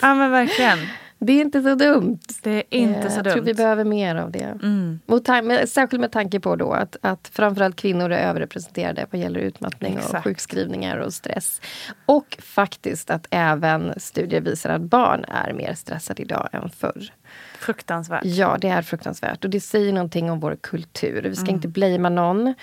ja 0.00 0.14
men 0.14 0.30
verkligen. 0.30 0.78
Det 1.22 1.32
är 1.32 1.40
inte 1.40 1.62
så 1.62 1.74
dumt. 1.74 2.18
Det 2.42 2.50
är 2.50 2.64
inte 2.70 3.00
eh, 3.00 3.08
så 3.08 3.18
jag 3.18 3.24
dumt. 3.24 3.32
tror 3.32 3.44
vi 3.44 3.54
behöver 3.54 3.84
mer 3.84 4.16
av 4.16 4.30
det. 4.30 4.58
Mm. 4.62 5.00
Med, 5.44 5.68
särskilt 5.68 6.00
med 6.00 6.12
tanke 6.12 6.40
på 6.40 6.56
då 6.56 6.72
att, 6.72 6.96
att 7.00 7.30
framförallt 7.32 7.76
kvinnor 7.76 8.12
är 8.12 8.28
överrepresenterade 8.28 9.06
vad 9.10 9.20
gäller 9.20 9.40
utmattning 9.40 9.94
Exakt. 9.94 10.14
och 10.14 10.24
sjukskrivningar 10.24 10.96
och 10.96 11.14
stress. 11.14 11.60
Och 12.06 12.38
faktiskt 12.42 13.10
att 13.10 13.26
även 13.30 13.94
studier 13.96 14.40
visar 14.40 14.70
att 14.70 14.80
barn 14.80 15.24
är 15.24 15.52
mer 15.52 15.74
stressade 15.74 16.22
idag 16.22 16.48
än 16.52 16.70
förr. 16.70 17.12
Fruktansvärt. 17.58 18.24
Ja, 18.24 18.56
det 18.60 18.68
är 18.68 18.82
fruktansvärt. 18.82 19.44
Och 19.44 19.50
det 19.50 19.60
säger 19.60 19.92
någonting 19.92 20.30
om 20.30 20.40
vår 20.40 20.56
kultur. 20.60 21.22
Vi 21.22 21.36
ska 21.36 21.44
mm. 21.44 21.54
inte 21.54 21.68
blamea 21.68 22.10
någon. 22.10 22.54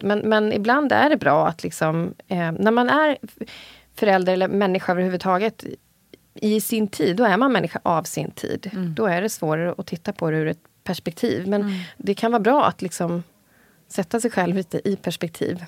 Men, 0.00 0.18
men 0.18 0.52
ibland 0.52 0.92
är 0.92 1.10
det 1.10 1.16
bra 1.16 1.48
att 1.48 1.62
liksom, 1.62 2.14
eh, 2.28 2.52
när 2.52 2.70
man 2.70 2.88
är 2.88 3.18
förälder 3.94 4.32
eller 4.32 4.48
människa 4.48 4.92
överhuvudtaget 4.92 5.64
i 6.42 6.60
sin 6.60 6.88
tid, 6.88 7.16
då 7.16 7.24
är 7.24 7.36
man 7.36 7.52
människa 7.52 7.80
av 7.82 8.02
sin 8.02 8.30
tid. 8.30 8.70
Mm. 8.72 8.94
Då 8.94 9.06
är 9.06 9.22
det 9.22 9.28
svårare 9.28 9.74
att 9.78 9.86
titta 9.86 10.12
på 10.12 10.30
det 10.30 10.36
ur 10.36 10.46
ett 10.46 10.62
perspektiv. 10.84 11.48
Men 11.48 11.62
mm. 11.62 11.80
det 11.96 12.14
kan 12.14 12.32
vara 12.32 12.40
bra 12.40 12.66
att 12.66 12.82
liksom 12.82 13.22
sätta 13.88 14.20
sig 14.20 14.30
själv 14.30 14.56
lite 14.56 14.88
i 14.88 14.96
perspektiv. 14.96 15.64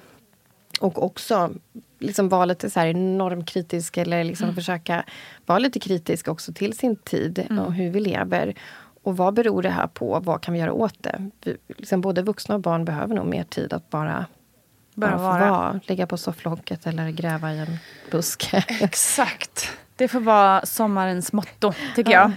Och 0.81 1.05
också 1.05 1.51
liksom 1.99 2.29
vara 2.29 2.45
lite 2.45 2.71
så 2.71 2.81
här 2.81 2.95
normkritisk 2.95 3.97
eller 3.97 4.25
liksom 4.25 4.45
mm. 4.45 4.55
försöka 4.55 5.05
vara 5.47 5.59
lite 5.59 5.81
kritisk 5.81 6.29
också 6.29 6.53
till 6.53 6.79
sin 6.79 6.97
tid 6.97 7.39
mm. 7.39 7.65
och 7.65 7.75
hur 7.75 7.91
vi 7.91 8.01
lever. 8.01 8.55
Och 9.03 9.17
vad 9.17 9.35
beror 9.35 9.63
det 9.63 9.71
här 9.71 9.87
på? 9.87 10.21
Vad 10.21 10.41
kan 10.41 10.55
vi 10.55 10.61
göra 10.61 10.73
åt 10.73 11.03
det? 11.03 11.31
Vi, 11.45 11.57
liksom 11.69 12.01
både 12.01 12.23
vuxna 12.23 12.55
och 12.55 12.61
barn 12.61 12.85
behöver 12.85 13.15
nog 13.15 13.27
mer 13.27 13.45
tid 13.45 13.73
att 13.73 13.91
bara 13.91 14.27
bara 14.95 15.17
vara. 15.17 15.51
vara. 15.51 15.81
Ligga 15.87 16.07
på 16.07 16.17
sofflocket 16.17 16.87
eller 16.87 17.11
gräva 17.11 17.53
i 17.53 17.59
en 17.59 17.79
buske. 18.11 18.65
Exakt. 18.81 19.73
Det 20.01 20.09
får 20.09 20.21
vara 20.21 20.67
sommarens 20.67 21.33
motto, 21.33 21.73
tycker 21.97 22.13
ja. 22.13 22.33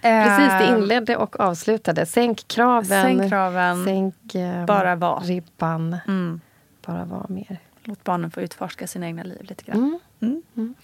jag. 0.00 0.26
Precis, 0.26 0.52
det 0.52 0.64
eh, 0.64 0.78
inledde 0.78 1.16
och 1.16 1.40
avslutade. 1.40 2.06
Sänk 2.06 2.48
kraven. 2.48 3.02
Sänk 3.02 3.28
kraven. 3.28 3.84
Sänk 3.84 4.34
eh, 4.34 4.64
bara 4.64 4.96
var. 4.96 5.20
ribban. 5.20 5.96
Mm. 6.06 6.40
Bara 6.86 7.04
vara 7.04 7.26
mer. 7.28 7.58
Låt 7.84 8.04
barnen 8.04 8.30
få 8.30 8.40
utforska 8.40 8.86
sina 8.86 9.06
egna 9.06 9.22
liv 9.22 9.38
lite 9.40 9.64
grann. 9.64 9.76
Mm. 9.76 9.98
Mm. 10.20 10.42
mm. 10.56 10.74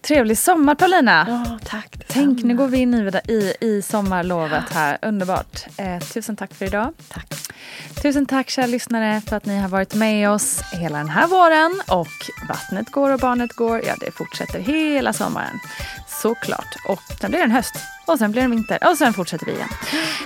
Trevlig 0.00 0.38
sommar 0.38 0.74
Paulina! 0.74 1.26
Ja, 1.28 1.58
tack 1.64 1.96
Tänk, 2.08 2.44
nu 2.44 2.56
går 2.56 2.68
vi 2.68 2.78
in 2.78 2.94
i, 2.94 3.32
i, 3.32 3.54
i 3.60 3.82
sommarlovet 3.82 4.72
här. 4.72 4.98
Underbart. 5.02 5.66
Eh, 5.76 5.98
tusen 5.98 6.36
tack 6.36 6.54
för 6.54 6.64
idag. 6.64 6.92
Tack. 7.08 7.37
Tusen 8.02 8.26
tack 8.26 8.50
kära 8.50 8.66
lyssnare 8.66 9.20
för 9.20 9.36
att 9.36 9.46
ni 9.46 9.58
har 9.58 9.68
varit 9.68 9.94
med 9.94 10.30
oss 10.30 10.60
hela 10.72 10.98
den 10.98 11.08
här 11.08 11.26
våren. 11.26 11.80
Och 11.86 12.48
Vattnet 12.48 12.90
går 12.90 13.12
och 13.12 13.20
barnet 13.20 13.52
går, 13.52 13.82
ja 13.86 13.94
det 14.00 14.10
fortsätter 14.10 14.60
hela 14.60 15.12
sommaren. 15.12 15.58
Såklart. 16.08 16.76
Och 16.88 17.00
sen 17.20 17.30
blir 17.30 17.38
det 17.40 17.44
en 17.44 17.50
höst. 17.50 17.74
Och 18.06 18.18
sen 18.18 18.30
blir 18.30 18.42
det 18.42 18.44
en 18.44 18.50
vinter. 18.50 18.78
Och 18.90 18.98
sen 18.98 19.12
fortsätter 19.12 19.46
vi 19.46 19.52
igen. 19.52 19.68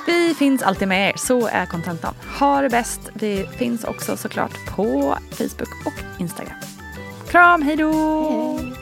Vi 0.07 0.35
finns 0.35 0.63
alltid 0.63 0.89
med 0.89 1.09
er. 1.09 1.15
Så 1.17 1.47
är 1.47 1.67
kontentan. 1.67 2.15
Ha 2.39 2.61
det 2.61 2.69
bäst. 2.69 3.01
Vi 3.15 3.49
finns 3.57 3.85
också 3.85 4.17
såklart 4.17 4.67
på 4.77 5.19
Facebook 5.31 5.87
och 5.87 6.21
Instagram. 6.21 6.57
Kram, 7.31 7.63
hej 7.63 7.77
då! 7.77 8.59
Hej. 8.61 8.82